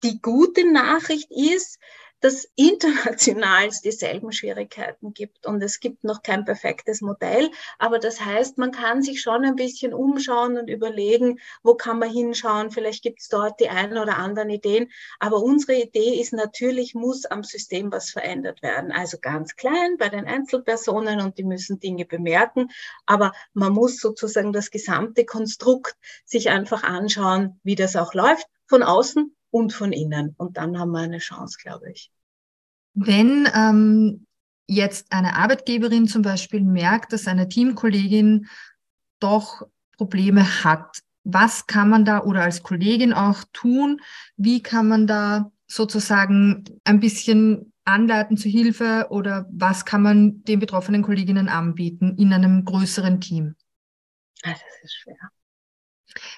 Die 0.04 0.22
gute 0.22 0.70
Nachricht 0.70 1.28
ist, 1.32 1.80
dass 2.22 2.48
international 2.54 3.66
es 3.66 3.82
dieselben 3.82 4.30
Schwierigkeiten 4.30 5.12
gibt 5.12 5.44
und 5.44 5.60
es 5.60 5.80
gibt 5.80 6.04
noch 6.04 6.22
kein 6.22 6.44
perfektes 6.44 7.00
Modell. 7.00 7.50
Aber 7.78 7.98
das 7.98 8.20
heißt, 8.20 8.58
man 8.58 8.70
kann 8.70 9.02
sich 9.02 9.20
schon 9.20 9.44
ein 9.44 9.56
bisschen 9.56 9.92
umschauen 9.92 10.56
und 10.56 10.68
überlegen, 10.68 11.40
wo 11.64 11.74
kann 11.74 11.98
man 11.98 12.10
hinschauen. 12.10 12.70
Vielleicht 12.70 13.02
gibt 13.02 13.20
es 13.20 13.28
dort 13.28 13.58
die 13.58 13.68
einen 13.68 13.98
oder 13.98 14.18
anderen 14.18 14.50
Ideen. 14.50 14.90
Aber 15.18 15.42
unsere 15.42 15.74
Idee 15.74 16.20
ist 16.20 16.32
natürlich, 16.32 16.94
muss 16.94 17.26
am 17.26 17.42
System 17.42 17.90
was 17.90 18.10
verändert 18.10 18.62
werden. 18.62 18.92
Also 18.92 19.18
ganz 19.20 19.56
klein 19.56 19.96
bei 19.98 20.08
den 20.08 20.26
Einzelpersonen 20.26 21.20
und 21.20 21.38
die 21.38 21.44
müssen 21.44 21.80
Dinge 21.80 22.04
bemerken. 22.04 22.68
Aber 23.04 23.32
man 23.52 23.72
muss 23.72 23.98
sozusagen 23.98 24.52
das 24.52 24.70
gesamte 24.70 25.24
Konstrukt 25.24 25.96
sich 26.24 26.50
einfach 26.50 26.84
anschauen, 26.84 27.58
wie 27.64 27.74
das 27.74 27.96
auch 27.96 28.14
läuft, 28.14 28.46
von 28.66 28.84
außen 28.84 29.34
und 29.52 29.72
von 29.72 29.92
innen. 29.92 30.34
Und 30.36 30.56
dann 30.56 30.78
haben 30.78 30.90
wir 30.90 31.00
eine 31.00 31.18
Chance, 31.18 31.58
glaube 31.62 31.92
ich. 31.92 32.10
Wenn 32.94 33.48
ähm, 33.54 34.26
jetzt 34.66 35.12
eine 35.12 35.36
Arbeitgeberin 35.36 36.08
zum 36.08 36.22
Beispiel 36.22 36.62
merkt, 36.62 37.12
dass 37.12 37.28
eine 37.28 37.48
Teamkollegin 37.48 38.48
doch 39.20 39.62
Probleme 39.96 40.64
hat, 40.64 40.98
was 41.24 41.66
kann 41.66 41.88
man 41.88 42.04
da 42.04 42.22
oder 42.24 42.42
als 42.42 42.62
Kollegin 42.62 43.12
auch 43.12 43.44
tun? 43.52 44.00
Wie 44.36 44.62
kann 44.62 44.88
man 44.88 45.06
da 45.06 45.52
sozusagen 45.68 46.64
ein 46.84 46.98
bisschen 46.98 47.72
anleiten 47.84 48.36
zu 48.36 48.48
Hilfe 48.48 49.06
oder 49.10 49.46
was 49.52 49.84
kann 49.84 50.02
man 50.02 50.42
den 50.44 50.58
betroffenen 50.58 51.02
Kolleginnen 51.02 51.48
anbieten 51.48 52.16
in 52.16 52.32
einem 52.32 52.64
größeren 52.64 53.20
Team? 53.20 53.54
Ah, 54.42 54.50
das 54.50 54.62
ist 54.82 54.94
schwer. 54.94 55.30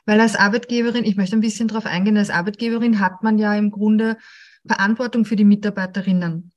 Weil 0.07 0.21
als 0.21 0.37
Arbeitgeberin, 0.37 1.05
ich 1.05 1.17
möchte 1.17 1.37
ein 1.37 1.41
bisschen 1.41 1.69
darauf 1.69 1.87
eingehen, 1.87 2.17
als 2.17 2.31
Arbeitgeberin 2.31 3.01
hat 3.01 3.23
man 3.23 3.39
ja 3.39 3.55
im 3.55 3.71
Grunde 3.71 4.17
Verantwortung 4.67 5.25
für 5.25 5.37
die 5.37 5.45
Mitarbeiterinnen. 5.45 6.53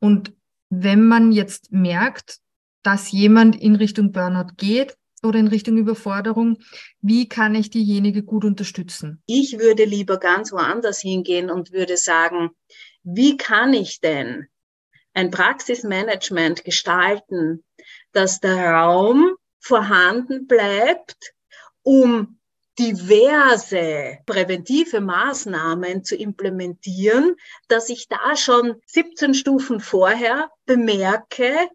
Und 0.00 0.32
wenn 0.70 1.04
man 1.04 1.32
jetzt 1.32 1.72
merkt, 1.72 2.38
dass 2.82 3.10
jemand 3.12 3.60
in 3.60 3.76
Richtung 3.76 4.12
Burnout 4.12 4.54
geht 4.56 4.96
oder 5.22 5.38
in 5.38 5.48
Richtung 5.48 5.78
Überforderung, 5.78 6.58
wie 7.00 7.28
kann 7.28 7.54
ich 7.54 7.70
diejenige 7.70 8.22
gut 8.22 8.44
unterstützen? 8.44 9.22
Ich 9.26 9.58
würde 9.58 9.84
lieber 9.84 10.18
ganz 10.18 10.52
woanders 10.52 11.00
hingehen 11.00 11.50
und 11.50 11.72
würde 11.72 11.96
sagen, 11.96 12.50
wie 13.02 13.36
kann 13.36 13.72
ich 13.72 14.00
denn 14.00 14.48
ein 15.14 15.30
Praxismanagement 15.30 16.64
gestalten, 16.64 17.64
dass 18.12 18.40
der 18.40 18.72
Raum 18.72 19.36
vorhanden 19.60 20.46
bleibt, 20.46 21.34
um 21.82 22.38
diverse 22.78 24.18
präventive 24.26 25.00
Maßnahmen 25.00 26.04
zu 26.04 26.16
implementieren, 26.16 27.36
dass 27.68 27.88
ich 27.88 28.08
da 28.08 28.36
schon 28.36 28.80
17 28.86 29.34
Stufen 29.34 29.80
vorher 29.80 30.50
bemerke, 30.66 31.68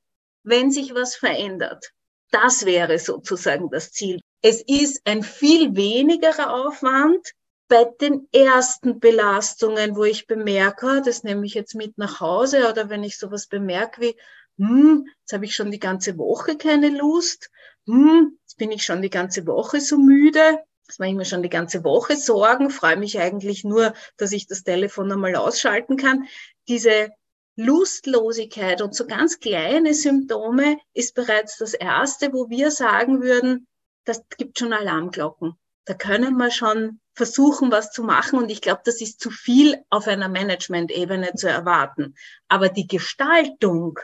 wenn 0.43 0.71
sich 0.71 0.93
was 0.93 1.15
verändert. 1.15 1.91
Das 2.31 2.65
wäre 2.65 2.99
sozusagen 2.99 3.69
das 3.69 3.91
Ziel. 3.91 4.19
Es 4.41 4.61
ist 4.61 5.01
ein 5.05 5.23
viel 5.23 5.75
wenigerer 5.75 6.53
Aufwand 6.53 7.33
bei 7.67 7.85
den 8.01 8.27
ersten 8.31 8.99
Belastungen, 8.99 9.95
wo 9.95 10.03
ich 10.03 10.27
bemerke, 10.27 10.87
ah, 10.87 11.01
das 11.01 11.23
nehme 11.23 11.45
ich 11.45 11.53
jetzt 11.53 11.75
mit 11.75 11.97
nach 11.97 12.19
Hause 12.19 12.69
oder 12.69 12.89
wenn 12.89 13.03
ich 13.03 13.17
sowas 13.17 13.47
bemerke 13.47 14.01
wie, 14.01 14.15
hm, 14.57 15.07
jetzt 15.21 15.33
habe 15.33 15.45
ich 15.45 15.55
schon 15.55 15.71
die 15.71 15.79
ganze 15.79 16.17
Woche 16.17 16.57
keine 16.57 16.89
Lust, 16.89 17.49
hm, 17.85 18.37
jetzt 18.41 18.57
bin 18.57 18.71
ich 18.71 18.83
schon 18.83 19.01
die 19.01 19.09
ganze 19.09 19.45
Woche 19.45 19.81
so 19.81 19.97
müde, 19.97 20.59
das 20.89 20.99
mache 20.99 21.09
ich 21.09 21.15
mir 21.15 21.25
schon 21.25 21.43
die 21.43 21.49
ganze 21.49 21.83
Woche 21.83 22.17
Sorgen, 22.17 22.69
freue 22.69 22.97
mich 22.97 23.19
eigentlich 23.19 23.63
nur, 23.63 23.93
dass 24.17 24.31
ich 24.31 24.47
das 24.47 24.63
Telefon 24.63 25.11
einmal 25.11 25.35
ausschalten 25.35 25.97
kann. 25.97 26.25
Diese 26.67 27.09
Lustlosigkeit 27.55 28.81
und 28.81 28.95
so 28.95 29.05
ganz 29.05 29.39
kleine 29.39 29.93
Symptome 29.93 30.77
ist 30.93 31.13
bereits 31.15 31.57
das 31.57 31.73
erste, 31.73 32.33
wo 32.33 32.49
wir 32.49 32.71
sagen 32.71 33.21
würden, 33.21 33.67
das 34.05 34.23
gibt 34.37 34.59
schon 34.59 34.73
Alarmglocken. 34.73 35.53
Da 35.85 35.93
können 35.93 36.35
wir 36.37 36.51
schon 36.51 36.99
versuchen, 37.13 37.71
was 37.71 37.91
zu 37.91 38.03
machen. 38.03 38.39
Und 38.39 38.49
ich 38.49 38.61
glaube, 38.61 38.81
das 38.83 39.01
ist 39.01 39.19
zu 39.19 39.29
viel 39.29 39.83
auf 39.89 40.07
einer 40.07 40.29
Management-Ebene 40.29 41.33
zu 41.35 41.47
erwarten. 41.47 42.15
Aber 42.47 42.69
die 42.69 42.87
Gestaltung 42.87 43.99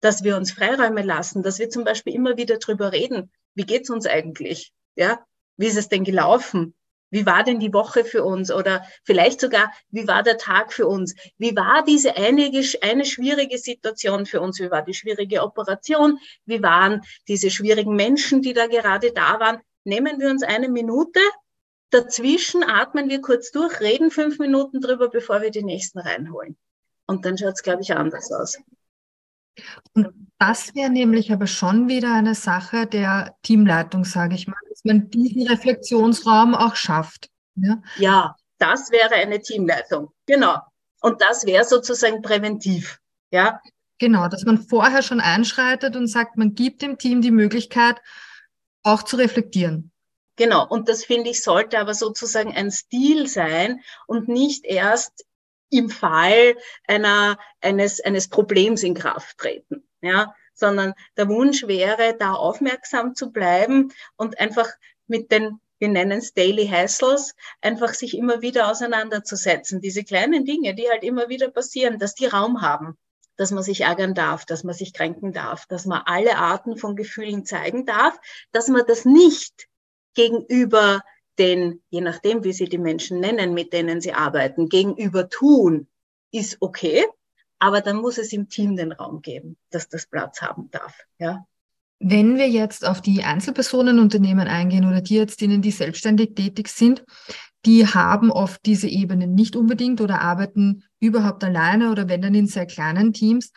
dass 0.00 0.24
wir 0.24 0.36
uns 0.36 0.52
Freiräume 0.52 1.02
lassen, 1.02 1.42
dass 1.42 1.58
wir 1.58 1.70
zum 1.70 1.84
Beispiel 1.84 2.14
immer 2.14 2.36
wieder 2.36 2.58
drüber 2.58 2.92
reden, 2.92 3.30
wie 3.54 3.64
geht's 3.64 3.90
uns 3.90 4.06
eigentlich? 4.06 4.72
Ja, 4.96 5.24
wie 5.60 5.66
ist 5.66 5.76
es 5.76 5.90
denn 5.90 6.04
gelaufen? 6.04 6.74
Wie 7.10 7.26
war 7.26 7.44
denn 7.44 7.60
die 7.60 7.74
Woche 7.74 8.06
für 8.06 8.24
uns? 8.24 8.50
Oder 8.50 8.82
vielleicht 9.04 9.42
sogar, 9.42 9.70
wie 9.90 10.08
war 10.08 10.22
der 10.22 10.38
Tag 10.38 10.72
für 10.72 10.86
uns? 10.86 11.14
Wie 11.36 11.54
war 11.54 11.84
diese 11.84 12.16
eine, 12.16 12.50
eine 12.80 13.04
schwierige 13.04 13.58
Situation 13.58 14.24
für 14.24 14.40
uns? 14.40 14.58
Wie 14.58 14.70
war 14.70 14.80
die 14.82 14.94
schwierige 14.94 15.42
Operation? 15.42 16.18
Wie 16.46 16.62
waren 16.62 17.02
diese 17.28 17.50
schwierigen 17.50 17.94
Menschen, 17.94 18.40
die 18.40 18.54
da 18.54 18.68
gerade 18.68 19.12
da 19.12 19.38
waren? 19.38 19.58
Nehmen 19.84 20.18
wir 20.18 20.30
uns 20.30 20.42
eine 20.42 20.70
Minute. 20.70 21.20
Dazwischen 21.90 22.62
atmen 22.62 23.10
wir 23.10 23.20
kurz 23.20 23.50
durch, 23.50 23.80
reden 23.80 24.10
fünf 24.10 24.38
Minuten 24.38 24.80
drüber, 24.80 25.10
bevor 25.10 25.42
wir 25.42 25.50
die 25.50 25.64
nächsten 25.64 25.98
reinholen. 25.98 26.56
Und 27.06 27.26
dann 27.26 27.36
schaut 27.36 27.54
es, 27.54 27.62
glaube 27.62 27.82
ich, 27.82 27.94
anders 27.94 28.32
aus. 28.32 28.58
Und 29.94 30.08
das 30.38 30.74
wäre 30.74 30.90
nämlich 30.90 31.32
aber 31.32 31.46
schon 31.46 31.88
wieder 31.88 32.14
eine 32.14 32.34
Sache 32.34 32.86
der 32.86 33.36
Teamleitung, 33.42 34.04
sage 34.04 34.34
ich 34.34 34.46
mal, 34.46 34.56
dass 34.68 34.84
man 34.84 35.10
diesen 35.10 35.46
Reflexionsraum 35.46 36.54
auch 36.54 36.76
schafft. 36.76 37.28
Ja, 37.56 37.82
ja 37.98 38.36
das 38.58 38.90
wäre 38.90 39.14
eine 39.14 39.40
Teamleitung. 39.40 40.12
Genau. 40.26 40.56
Und 41.00 41.20
das 41.22 41.46
wäre 41.46 41.64
sozusagen 41.64 42.22
präventiv. 42.22 42.98
Ja. 43.30 43.60
Genau, 43.98 44.28
dass 44.28 44.44
man 44.44 44.58
vorher 44.58 45.02
schon 45.02 45.20
einschreitet 45.20 45.96
und 45.96 46.06
sagt, 46.06 46.36
man 46.36 46.54
gibt 46.54 46.82
dem 46.82 46.98
Team 46.98 47.20
die 47.20 47.30
Möglichkeit, 47.30 48.00
auch 48.82 49.02
zu 49.02 49.16
reflektieren. 49.16 49.92
Genau, 50.36 50.66
und 50.66 50.88
das 50.88 51.04
finde 51.04 51.28
ich 51.28 51.42
sollte 51.42 51.78
aber 51.78 51.92
sozusagen 51.92 52.54
ein 52.54 52.70
Stil 52.70 53.26
sein 53.26 53.80
und 54.06 54.28
nicht 54.28 54.64
erst 54.64 55.26
im 55.70 55.88
Fall 55.88 56.56
einer, 56.86 57.38
eines, 57.60 58.00
eines 58.00 58.28
Problems 58.28 58.82
in 58.82 58.94
Kraft 58.94 59.38
treten. 59.38 59.88
Ja, 60.02 60.34
sondern 60.60 60.94
der 61.16 61.28
Wunsch 61.28 61.66
wäre, 61.66 62.16
da 62.18 62.34
aufmerksam 62.34 63.14
zu 63.14 63.32
bleiben 63.32 63.92
und 64.16 64.38
einfach 64.38 64.68
mit 65.06 65.32
den, 65.32 65.60
wir 65.78 65.88
nennen 65.88 66.18
es 66.18 66.34
Daily 66.34 66.68
Hassles, 66.68 67.34
einfach 67.60 67.94
sich 67.94 68.16
immer 68.16 68.42
wieder 68.42 68.70
auseinanderzusetzen. 68.70 69.80
Diese 69.80 70.04
kleinen 70.04 70.44
Dinge, 70.44 70.74
die 70.74 70.88
halt 70.88 71.02
immer 71.02 71.28
wieder 71.28 71.50
passieren, 71.50 71.98
dass 71.98 72.14
die 72.14 72.26
Raum 72.26 72.60
haben, 72.60 72.96
dass 73.36 73.50
man 73.50 73.62
sich 73.62 73.80
ärgern 73.80 74.14
darf, 74.14 74.44
dass 74.44 74.62
man 74.62 74.74
sich 74.74 74.92
kränken 74.92 75.32
darf, 75.32 75.66
dass 75.66 75.86
man 75.86 76.02
alle 76.04 76.36
Arten 76.36 76.76
von 76.76 76.94
Gefühlen 76.94 77.44
zeigen 77.44 77.86
darf, 77.86 78.18
dass 78.52 78.68
man 78.68 78.84
das 78.86 79.04
nicht 79.04 79.68
gegenüber 80.14 81.00
den, 81.40 81.80
je 81.88 82.02
nachdem, 82.02 82.44
wie 82.44 82.52
sie 82.52 82.66
die 82.66 82.78
Menschen 82.78 83.18
nennen, 83.18 83.54
mit 83.54 83.72
denen 83.72 84.00
sie 84.00 84.12
arbeiten, 84.12 84.68
gegenüber 84.68 85.28
tun, 85.28 85.88
ist 86.30 86.58
okay. 86.60 87.06
Aber 87.58 87.80
dann 87.80 87.96
muss 87.96 88.18
es 88.18 88.32
im 88.32 88.48
Team 88.48 88.76
den 88.76 88.92
Raum 88.92 89.22
geben, 89.22 89.56
dass 89.70 89.88
das 89.88 90.06
Platz 90.06 90.40
haben 90.42 90.70
darf. 90.70 90.94
Ja. 91.18 91.46
Wenn 91.98 92.36
wir 92.36 92.48
jetzt 92.48 92.86
auf 92.86 93.00
die 93.00 93.24
Einzelpersonenunternehmen 93.24 94.48
eingehen 94.48 94.86
oder 94.86 95.00
die 95.00 95.16
jetzt, 95.16 95.40
denen 95.40 95.60
die 95.60 95.70
selbstständig 95.70 96.34
tätig 96.34 96.68
sind, 96.68 97.04
die 97.66 97.86
haben 97.86 98.30
oft 98.30 98.64
diese 98.64 98.88
Ebene 98.88 99.26
nicht 99.26 99.56
unbedingt 99.56 100.00
oder 100.00 100.20
arbeiten 100.20 100.84
überhaupt 100.98 101.44
alleine 101.44 101.90
oder 101.90 102.08
wenn 102.08 102.22
dann 102.22 102.34
in 102.34 102.46
sehr 102.46 102.66
kleinen 102.66 103.12
Teams 103.12 103.52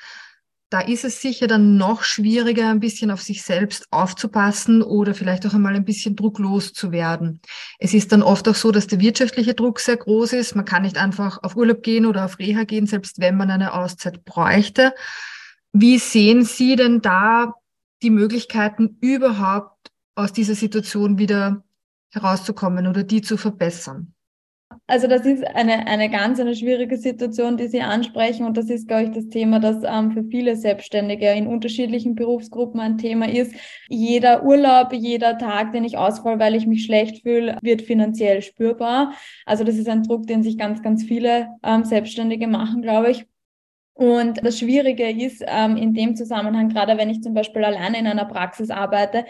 da 0.73 0.79
ist 0.79 1.05
es 1.05 1.21
sicher 1.21 1.45
dann 1.45 1.77
noch 1.77 2.01
schwieriger, 2.01 2.67
ein 2.69 2.79
bisschen 2.79 3.11
auf 3.11 3.21
sich 3.21 3.43
selbst 3.43 3.85
aufzupassen 3.91 4.81
oder 4.81 5.13
vielleicht 5.13 5.45
auch 5.45 5.53
einmal 5.53 5.75
ein 5.75 5.85
bisschen 5.85 6.15
drucklos 6.15 6.73
zu 6.73 6.91
werden. 6.91 7.41
Es 7.77 7.93
ist 7.93 8.11
dann 8.11 8.23
oft 8.23 8.47
auch 8.49 8.55
so, 8.55 8.71
dass 8.71 8.87
der 8.87 8.99
wirtschaftliche 8.99 9.53
Druck 9.53 9.79
sehr 9.79 9.97
groß 9.97 10.33
ist. 10.33 10.55
Man 10.55 10.65
kann 10.65 10.81
nicht 10.81 10.97
einfach 10.97 11.43
auf 11.43 11.55
Urlaub 11.55 11.83
gehen 11.83 12.07
oder 12.07 12.25
auf 12.25 12.39
Reha 12.39 12.63
gehen, 12.63 12.87
selbst 12.87 13.19
wenn 13.19 13.37
man 13.37 13.51
eine 13.51 13.73
Auszeit 13.73 14.25
bräuchte. 14.25 14.95
Wie 15.73 15.99
sehen 15.99 16.43
Sie 16.43 16.75
denn 16.75 17.01
da 17.01 17.53
die 18.01 18.09
Möglichkeiten 18.09 18.97
überhaupt 18.99 19.91
aus 20.15 20.33
dieser 20.33 20.55
Situation 20.55 21.19
wieder 21.19 21.63
herauszukommen 22.09 22.87
oder 22.87 23.03
die 23.03 23.21
zu 23.21 23.37
verbessern? 23.37 24.12
Also 24.85 25.07
das 25.07 25.25
ist 25.25 25.45
eine, 25.47 25.87
eine 25.87 26.09
ganz 26.09 26.41
eine 26.41 26.55
schwierige 26.55 26.97
Situation, 26.97 27.55
die 27.55 27.67
Sie 27.67 27.81
ansprechen 27.81 28.45
und 28.45 28.57
das 28.57 28.69
ist, 28.69 28.87
glaube 28.89 29.05
ich, 29.05 29.11
das 29.11 29.29
Thema, 29.29 29.59
das 29.59 29.77
ähm, 29.85 30.11
für 30.11 30.25
viele 30.25 30.57
Selbstständige 30.57 31.31
in 31.31 31.47
unterschiedlichen 31.47 32.15
Berufsgruppen 32.15 32.81
ein 32.81 32.97
Thema 32.97 33.29
ist. 33.29 33.55
Jeder 33.87 34.43
Urlaub, 34.43 34.91
jeder 34.91 35.37
Tag, 35.37 35.71
den 35.71 35.85
ich 35.85 35.97
ausfall, 35.97 36.37
weil 36.37 36.53
ich 36.55 36.67
mich 36.67 36.83
schlecht 36.83 37.23
fühle, 37.23 37.57
wird 37.61 37.81
finanziell 37.81 38.41
spürbar. 38.41 39.13
Also 39.45 39.63
das 39.63 39.75
ist 39.77 39.87
ein 39.87 40.03
Druck, 40.03 40.27
den 40.27 40.43
sich 40.43 40.57
ganz, 40.57 40.81
ganz 40.81 41.03
viele 41.05 41.47
ähm, 41.63 41.85
Selbstständige 41.85 42.47
machen, 42.47 42.81
glaube 42.81 43.09
ich. 43.11 43.25
Und 43.95 44.43
das 44.43 44.57
Schwierige 44.57 45.07
ist 45.09 45.43
ähm, 45.45 45.77
in 45.77 45.93
dem 45.93 46.15
Zusammenhang, 46.15 46.69
gerade 46.69 46.97
wenn 46.97 47.11
ich 47.11 47.21
zum 47.21 47.35
Beispiel 47.35 47.63
alleine 47.63 47.99
in 47.99 48.07
einer 48.07 48.25
Praxis 48.25 48.71
arbeite, 48.71 49.25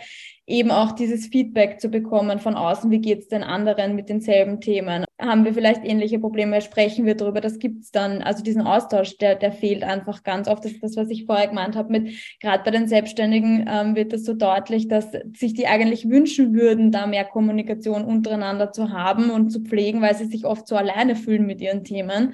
eben 0.45 0.71
auch 0.71 0.93
dieses 0.93 1.27
Feedback 1.27 1.81
zu 1.81 1.89
bekommen 1.89 2.39
von 2.39 2.55
außen, 2.55 2.89
wie 2.89 2.99
geht's 2.99 3.27
den 3.27 3.43
anderen 3.43 3.95
mit 3.95 4.07
denselben 4.07 4.61
Themen? 4.61 5.03
Haben 5.19 5.43
wir 5.43 5.53
vielleicht 5.53 5.83
ähnliche 5.85 6.19
Probleme? 6.19 6.61
Sprechen 6.61 7.05
wir 7.05 7.15
darüber? 7.15 7.41
Das 7.41 7.59
gibt's 7.59 7.91
dann. 7.91 8.21
Also 8.21 8.41
diesen 8.41 8.61
Austausch, 8.61 9.17
der, 9.17 9.35
der 9.35 9.51
fehlt 9.51 9.83
einfach 9.83 10.23
ganz 10.23 10.47
oft. 10.47 10.63
Das 10.63 10.71
ist 10.71 10.83
das, 10.83 10.95
was 10.95 11.09
ich 11.09 11.25
vorher 11.25 11.47
gemeint 11.47 11.75
habe. 11.75 11.91
Mit 11.91 12.37
gerade 12.41 12.63
bei 12.63 12.71
den 12.71 12.87
Selbstständigen 12.87 13.65
ähm, 13.69 13.95
wird 13.95 14.13
das 14.13 14.23
so 14.23 14.33
deutlich, 14.33 14.87
dass 14.87 15.11
sich 15.35 15.53
die 15.53 15.67
eigentlich 15.67 16.09
wünschen 16.09 16.53
würden, 16.53 16.91
da 16.91 17.05
mehr 17.05 17.25
Kommunikation 17.25 18.03
untereinander 18.05 18.71
zu 18.71 18.91
haben 18.91 19.29
und 19.29 19.49
zu 19.49 19.61
pflegen, 19.61 20.01
weil 20.01 20.15
sie 20.15 20.25
sich 20.25 20.45
oft 20.45 20.67
so 20.67 20.75
alleine 20.75 21.15
fühlen 21.15 21.45
mit 21.45 21.59
ihren 21.61 21.83
Themen. 21.83 22.33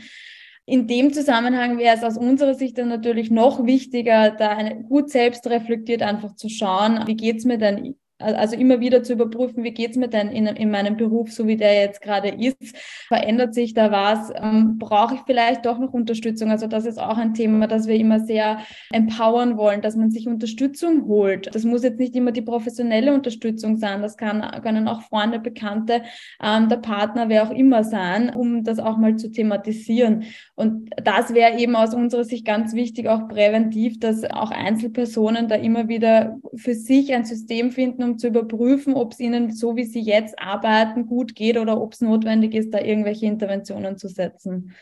In 0.69 0.85
dem 0.85 1.11
Zusammenhang 1.11 1.79
wäre 1.79 1.97
es 1.97 2.03
aus 2.03 2.15
unserer 2.15 2.53
Sicht 2.53 2.77
dann 2.77 2.89
natürlich 2.89 3.31
noch 3.31 3.65
wichtiger, 3.65 4.29
da 4.29 4.71
gut 4.73 5.09
selbst 5.09 5.47
reflektiert 5.47 6.03
einfach 6.03 6.35
zu 6.35 6.47
schauen, 6.47 7.07
wie 7.07 7.15
geht's 7.15 7.43
mir 7.43 7.57
denn 7.57 7.95
also 8.19 8.55
immer 8.55 8.81
wieder 8.81 9.01
zu 9.01 9.13
überprüfen, 9.13 9.63
wie 9.63 9.71
geht's 9.71 9.97
mir 9.97 10.09
denn 10.09 10.29
in, 10.29 10.45
in 10.47 10.69
meinem 10.69 10.97
Beruf, 10.97 11.31
so 11.31 11.47
wie 11.47 11.55
der 11.55 11.73
jetzt 11.81 12.01
gerade 12.01 12.29
ist? 12.29 12.75
Verändert 13.07 13.53
sich 13.53 13.73
da 13.73 13.91
was? 13.91 14.31
Ähm, 14.35 14.77
Brauche 14.77 15.15
ich 15.15 15.21
vielleicht 15.25 15.65
doch 15.65 15.79
noch 15.79 15.93
Unterstützung? 15.93 16.51
Also 16.51 16.67
das 16.67 16.85
ist 16.85 16.99
auch 16.99 17.17
ein 17.17 17.33
Thema, 17.33 17.67
das 17.67 17.87
wir 17.87 17.95
immer 17.95 18.19
sehr 18.19 18.59
empowern 18.91 19.57
wollen, 19.57 19.81
dass 19.81 19.95
man 19.95 20.11
sich 20.11 20.27
Unterstützung 20.27 21.05
holt. 21.07 21.53
Das 21.55 21.63
muss 21.63 21.83
jetzt 21.83 21.99
nicht 21.99 22.15
immer 22.15 22.31
die 22.31 22.41
professionelle 22.41 23.13
Unterstützung 23.13 23.77
sein. 23.77 24.01
Das 24.01 24.17
kann, 24.17 24.41
können 24.61 24.87
auch 24.87 25.01
Freunde, 25.03 25.39
Bekannte, 25.39 26.03
ähm, 26.43 26.67
der 26.67 26.77
Partner, 26.77 27.29
wer 27.29 27.43
auch 27.43 27.51
immer 27.51 27.83
sein, 27.83 28.35
um 28.35 28.63
das 28.63 28.79
auch 28.79 28.97
mal 28.97 29.15
zu 29.15 29.31
thematisieren. 29.31 30.23
Und 30.55 30.89
das 31.01 31.33
wäre 31.33 31.57
eben 31.57 31.75
aus 31.75 31.93
unserer 31.93 32.25
Sicht 32.25 32.45
ganz 32.45 32.73
wichtig, 32.73 33.07
auch 33.07 33.29
präventiv, 33.29 33.99
dass 33.99 34.25
auch 34.25 34.51
Einzelpersonen 34.51 35.47
da 35.47 35.55
immer 35.55 35.87
wieder 35.87 36.37
für 36.55 36.73
sich 36.73 37.13
ein 37.13 37.23
System 37.23 37.71
finden, 37.71 38.08
um 38.09 38.17
zu 38.17 38.27
überprüfen, 38.27 38.93
ob 38.93 39.13
es 39.13 39.19
ihnen 39.19 39.51
so, 39.51 39.75
wie 39.75 39.85
sie 39.85 40.01
jetzt 40.01 40.39
arbeiten, 40.39 41.05
gut 41.05 41.35
geht 41.35 41.57
oder 41.57 41.79
ob 41.79 41.93
es 41.93 42.01
notwendig 42.01 42.53
ist, 42.53 42.73
da 42.73 42.79
irgendwelche 42.79 43.25
Interventionen 43.25 43.97
zu 43.97 44.07
setzen, 44.07 44.73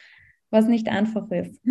was 0.49 0.67
nicht 0.67 0.87
einfach 0.87 1.29
ist. 1.31 1.61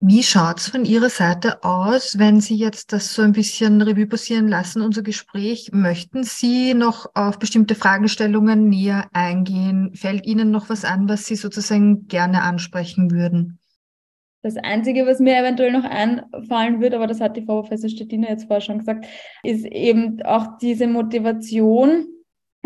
Wie 0.00 0.22
schaut 0.22 0.60
es 0.60 0.68
von 0.68 0.84
Ihrer 0.84 1.08
Seite 1.08 1.64
aus, 1.64 2.18
wenn 2.18 2.42
Sie 2.42 2.54
jetzt 2.54 2.92
das 2.92 3.14
so 3.14 3.22
ein 3.22 3.32
bisschen 3.32 3.80
Revue 3.80 4.06
passieren 4.06 4.46
lassen, 4.46 4.82
unser 4.82 5.02
Gespräch? 5.02 5.70
Möchten 5.72 6.22
Sie 6.22 6.74
noch 6.74 7.06
auf 7.14 7.38
bestimmte 7.38 7.74
Fragestellungen 7.74 8.68
näher 8.68 9.08
eingehen? 9.14 9.92
Fällt 9.94 10.26
Ihnen 10.26 10.50
noch 10.50 10.68
was 10.68 10.84
an, 10.84 11.08
was 11.08 11.24
Sie 11.24 11.34
sozusagen 11.34 12.08
gerne 12.08 12.42
ansprechen 12.42 13.10
würden? 13.10 13.58
Das 14.46 14.56
Einzige, 14.58 15.06
was 15.06 15.18
mir 15.18 15.36
eventuell 15.36 15.72
noch 15.72 15.82
einfallen 15.82 16.80
würde, 16.80 16.94
aber 16.94 17.08
das 17.08 17.20
hat 17.20 17.36
die 17.36 17.42
Frau 17.42 17.62
Professor 17.62 17.90
Stettiner 17.90 18.30
jetzt 18.30 18.44
vorher 18.44 18.60
schon 18.60 18.78
gesagt, 18.78 19.04
ist 19.42 19.66
eben 19.66 20.22
auch 20.22 20.56
diese 20.58 20.86
Motivation 20.86 22.06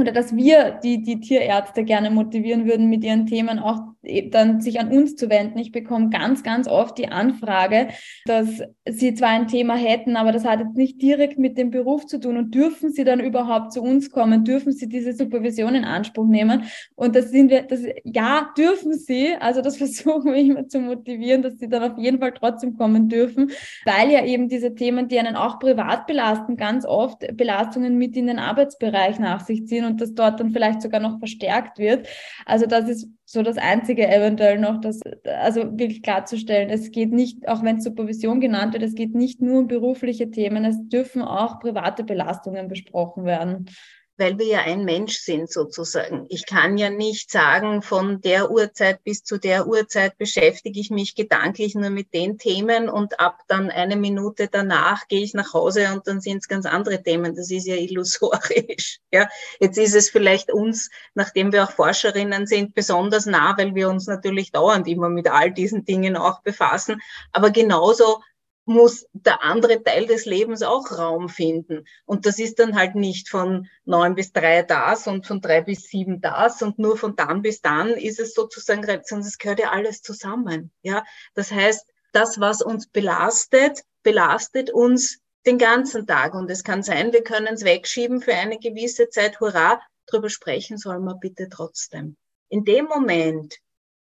oder 0.01 0.13
dass 0.13 0.35
wir 0.35 0.79
die, 0.83 1.03
die 1.03 1.21
Tierärzte 1.21 1.85
gerne 1.85 2.11
motivieren 2.11 2.67
würden, 2.67 2.89
mit 2.89 3.05
ihren 3.05 3.27
Themen 3.27 3.59
auch 3.59 3.91
dann 4.31 4.61
sich 4.61 4.81
an 4.81 4.89
uns 4.89 5.17
zu 5.17 5.29
wenden. 5.29 5.59
Ich 5.59 5.73
bekomme 5.73 6.09
ganz, 6.09 6.43
ganz 6.43 6.67
oft 6.69 6.97
die 6.97 7.09
Anfrage, 7.09 7.89
dass 8.25 8.63
sie 8.89 9.15
zwar 9.15 9.29
ein 9.31 9.47
Thema 9.47 9.77
hätten, 9.77 10.17
aber 10.17 10.33
das 10.33 10.45
hat 10.45 10.61
jetzt 10.61 10.77
nicht 10.77 11.03
direkt 11.03 11.39
mit 11.39 11.59
dem 11.59 11.71
Beruf 11.71 12.07
zu 12.07 12.19
tun 12.19 12.39
und 12.39 12.55
dürfen 12.55 12.91
sie 12.91 13.05
dann 13.05 13.21
überhaupt 13.21 13.73
zu 13.73 13.83
uns 13.83 14.11
kommen? 14.11 14.45
Dürfen 14.45 14.73
sie 14.73 14.89
diese 14.89 15.13
Supervision 15.13 15.75
in 15.75 15.85
Anspruch 15.85 16.27
nehmen? 16.27 16.65
Und 16.95 17.15
das 17.15 17.31
sind 17.31 17.51
wir, 17.51 17.63
das, 17.63 17.81
ja, 18.05 18.51
dürfen 18.57 18.95
sie. 18.95 19.35
Also 19.39 19.61
das 19.61 19.77
versuchen 19.79 20.33
wir 20.33 20.37
immer 20.37 20.67
zu 20.67 20.81
motivieren, 20.81 21.43
dass 21.43 21.59
sie 21.59 21.69
dann 21.69 21.93
auf 21.93 21.99
jeden 21.99 22.21
Fall 22.21 22.33
trotzdem 22.33 22.79
kommen 22.79 23.09
dürfen, 23.09 23.51
weil 23.85 24.11
ja 24.11 24.25
eben 24.25 24.49
diese 24.49 24.75
Themen, 24.75 25.09
die 25.09 25.19
einen 25.19 25.37
auch 25.37 25.59
privat 25.59 26.07
belasten, 26.07 26.57
ganz 26.57 26.87
oft 26.87 27.27
Belastungen 27.37 27.99
mit 27.99 28.17
in 28.17 28.29
den 28.29 28.39
Arbeitsbereich 28.39 29.19
nach 29.19 29.45
sich 29.45 29.67
ziehen 29.67 29.85
und 29.91 30.01
das 30.01 30.15
dort 30.15 30.41
dann 30.41 30.51
vielleicht 30.51 30.83
sogar 30.83 31.01
noch 31.01 31.19
verstärkt 31.19 31.79
wird. 31.79 32.09
Also 32.47 32.67
das 32.67 32.89
ist 32.89 33.09
so 33.25 33.43
das 33.43 33.59
Einzige 33.59 34.09
eventuell 34.09 34.59
noch, 34.59 34.81
das, 34.81 35.01
also 35.25 35.79
wirklich 35.79 36.03
klarzustellen, 36.03 36.71
es 36.71 36.91
geht 36.91 37.13
nicht, 37.13 37.49
auch 37.49 37.63
wenn 37.63 37.81
Supervision 37.81 38.41
genannt 38.41 38.73
wird, 38.73 38.83
es 38.83 38.95
geht 38.95 39.15
nicht 39.15 39.41
nur 39.41 39.61
um 39.61 39.69
berufliche 39.69 40.31
Themen, 40.31 40.65
es 40.65 40.77
dürfen 40.89 41.23
auch 41.23 41.61
private 41.61 42.05
Belastungen 42.05 42.69
besprochen 42.69 43.25
werden. 43.25 43.67
Weil 44.21 44.39
wir 44.39 44.47
ja 44.47 44.59
ein 44.61 44.85
Mensch 44.85 45.19
sind 45.19 45.51
sozusagen. 45.51 46.27
Ich 46.29 46.45
kann 46.45 46.77
ja 46.77 46.91
nicht 46.91 47.31
sagen, 47.31 47.81
von 47.81 48.21
der 48.21 48.51
Uhrzeit 48.51 49.03
bis 49.03 49.25
zu 49.25 49.39
der 49.39 49.67
Uhrzeit 49.67 50.19
beschäftige 50.19 50.79
ich 50.79 50.91
mich 50.91 51.15
gedanklich 51.15 51.75
nur 51.75 51.89
mit 51.89 52.13
den 52.13 52.37
Themen 52.37 52.91
und 52.91 53.19
ab 53.19 53.41
dann 53.49 53.71
eine 53.71 53.97
Minute 53.97 54.49
danach 54.53 55.09
gehe 55.09 55.23
ich 55.23 55.33
nach 55.33 55.55
Hause 55.55 55.89
und 55.95 56.07
dann 56.07 56.21
sind 56.21 56.39
es 56.39 56.49
ganz 56.49 56.67
andere 56.67 57.03
Themen. 57.03 57.35
Das 57.35 57.51
ist 57.51 57.67
ja 57.67 57.77
illusorisch. 57.77 58.99
Ja, 59.13 59.29
jetzt 59.59 59.77
ist 59.77 59.97
es 59.97 60.09
vielleicht 60.09 60.53
uns, 60.53 60.89
nachdem 61.15 61.53
wir 61.53 61.65
auch 61.65 61.73
Forscherinnen 61.73 62.47
sind, 62.47 62.75
besonders 62.75 63.27
nah, 63.27 63.57
weil 63.59 63.75
wir 63.75 63.89
uns 63.89 64.07
natürlich 64.07 64.53
dauernd 64.53 64.87
immer 64.87 65.09
mit 65.09 65.29
all 65.29 65.51
diesen 65.51 65.85
Dingen 65.85 66.17
auch 66.17 66.43
befassen. 66.43 67.01
Aber 67.33 67.51
genauso 67.51 68.21
muss 68.71 69.05
der 69.13 69.43
andere 69.43 69.83
Teil 69.83 70.07
des 70.07 70.27
Lebens 70.27 70.63
auch 70.63 70.97
Raum 70.97 71.29
finden. 71.29 71.87
Und 72.05 72.25
das 72.25 72.39
ist 72.39 72.61
dann 72.61 72.77
halt 72.77 72.95
nicht 72.95 73.29
von 73.29 73.67
neun 73.85 74.15
bis 74.15 74.33
drei 74.33 74.63
das 74.63 75.09
und 75.09 75.27
von 75.27 75.41
drei 75.41 75.61
bis 75.61 75.89
sieben 75.89 76.21
das 76.21 76.63
und 76.63 76.79
nur 76.79 76.97
von 76.97 77.17
dann 77.17 77.43
bis 77.43 77.61
dann 77.63 77.89
ist 77.89 78.21
es 78.21 78.33
sozusagen, 78.33 78.85
sondern 78.85 79.27
es 79.27 79.39
gehört 79.39 79.59
ja 79.59 79.73
alles 79.73 80.03
zusammen. 80.03 80.71
Ja, 80.83 81.03
das 81.35 81.51
heißt, 81.51 81.85
das, 82.13 82.39
was 82.39 82.63
uns 82.63 82.87
belastet, 82.87 83.83
belastet 84.05 84.71
uns 84.71 85.19
den 85.47 85.59
ganzen 85.59 86.07
Tag. 86.07 86.35
Und 86.35 86.49
es 86.49 86.63
kann 86.63 86.85
sein, 86.85 87.13
wir 87.13 87.25
können 87.25 87.55
es 87.55 87.65
wegschieben 87.65 88.23
für 88.23 88.35
eine 88.35 88.61
gewisse 88.61 89.09
Zeit. 89.09 89.41
Hurra, 89.41 89.81
drüber 90.07 90.31
sprechen 90.31 90.79
soll 90.79 91.01
man 91.01 91.19
bitte 91.19 91.49
trotzdem. 91.49 92.17
In 92.49 92.65
dem 92.65 92.85
Moment, 92.85 93.57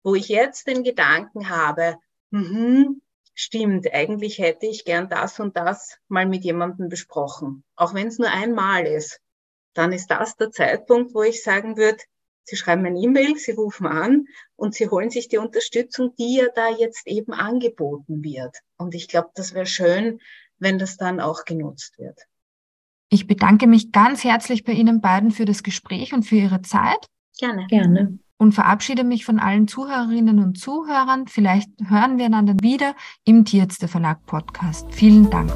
wo 0.02 0.16
ich 0.16 0.30
jetzt 0.30 0.68
den 0.68 0.86
Gedanken 0.86 1.50
habe, 1.50 1.98
mm 2.32 3.02
stimmt, 3.36 3.94
eigentlich 3.94 4.40
hätte 4.40 4.66
ich 4.66 4.86
gern 4.86 5.10
das 5.10 5.40
und 5.40 5.56
das 5.56 6.00
mal 6.08 6.26
mit 6.26 6.44
jemandem 6.44 6.90
besprochen, 6.90 7.64
auch 7.76 7.94
wenn 7.94 8.08
es 8.08 8.18
nur 8.18 8.32
einmal 8.32 8.88
ist, 8.88 9.22
dann 9.74 9.92
ist 9.92 10.08
das 10.08 10.38
der 10.38 10.52
Zeitpunkt, 10.52 11.14
wo 11.14 11.22
ich 11.22 11.44
sagen 11.44 11.78
würde, 11.78 12.02
Sie 12.48 12.56
schreiben 12.56 12.86
ein 12.86 12.96
E-Mail, 12.96 13.36
Sie 13.38 13.52
rufen 13.52 13.88
an 13.88 14.28
und 14.56 14.76
Sie 14.76 14.88
holen 14.88 15.10
sich 15.10 15.28
die 15.28 15.40
Unterstützung, 15.40 16.16
die 16.16 16.38
ja 16.38 16.46
da 16.54 16.70
jetzt 16.70 17.08
eben 17.08 17.34
angeboten 17.34 18.24
wird. 18.24 18.58
Und 18.78 18.94
ich 18.94 19.08
glaube, 19.08 19.32
das 19.34 19.56
wäre 19.56 19.66
schön, 19.66 20.22
wenn 20.60 20.78
das 20.78 20.98
dann 20.98 21.20
auch 21.20 21.46
genutzt 21.46 21.98
wird. 21.98 22.22
Ich 23.10 23.26
bedanke 23.26 23.66
mich 23.66 23.92
ganz 23.92 24.24
herzlich 24.24 24.64
bei 24.64 24.74
Ihnen 24.74 25.02
beiden 25.02 25.32
für 25.32 25.46
das 25.46 25.64
Gespräch 25.64 26.14
und 26.14 26.24
für 26.24 26.36
Ihre 26.36 26.62
Zeit. 26.62 27.08
Gerne. 27.38 27.66
Gerne 27.68 28.20
und 28.38 28.54
verabschiede 28.54 29.04
mich 29.04 29.26
von 29.26 29.40
allen 29.40 29.68
Zuhörerinnen 29.68 30.40
und 30.40 30.60
Zuhörern. 30.60 31.28
Vielleicht 31.28 31.70
hören 31.88 32.18
wir 32.18 32.26
einander 32.26 32.56
wieder 32.62 32.96
im 33.24 33.46
Tierärzte 33.46 33.88
Verlag 33.88 34.26
Podcast. 34.26 34.88
Vielen 34.92 35.30
Dank. 35.30 35.52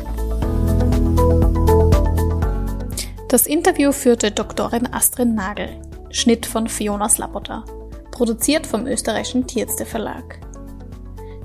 Das 3.30 3.46
Interview 3.46 3.92
führte 3.92 4.32
Doktorin 4.32 4.92
Astrid 4.92 5.30
Nagel, 5.30 5.70
Schnitt 6.10 6.46
von 6.46 6.68
Fiona 6.68 7.10
Slapota, 7.10 7.64
produziert 8.12 8.66
vom 8.66 8.88
österreichischen 8.88 9.46
Tierärzte 9.46 9.86
Verlag. 9.86 10.40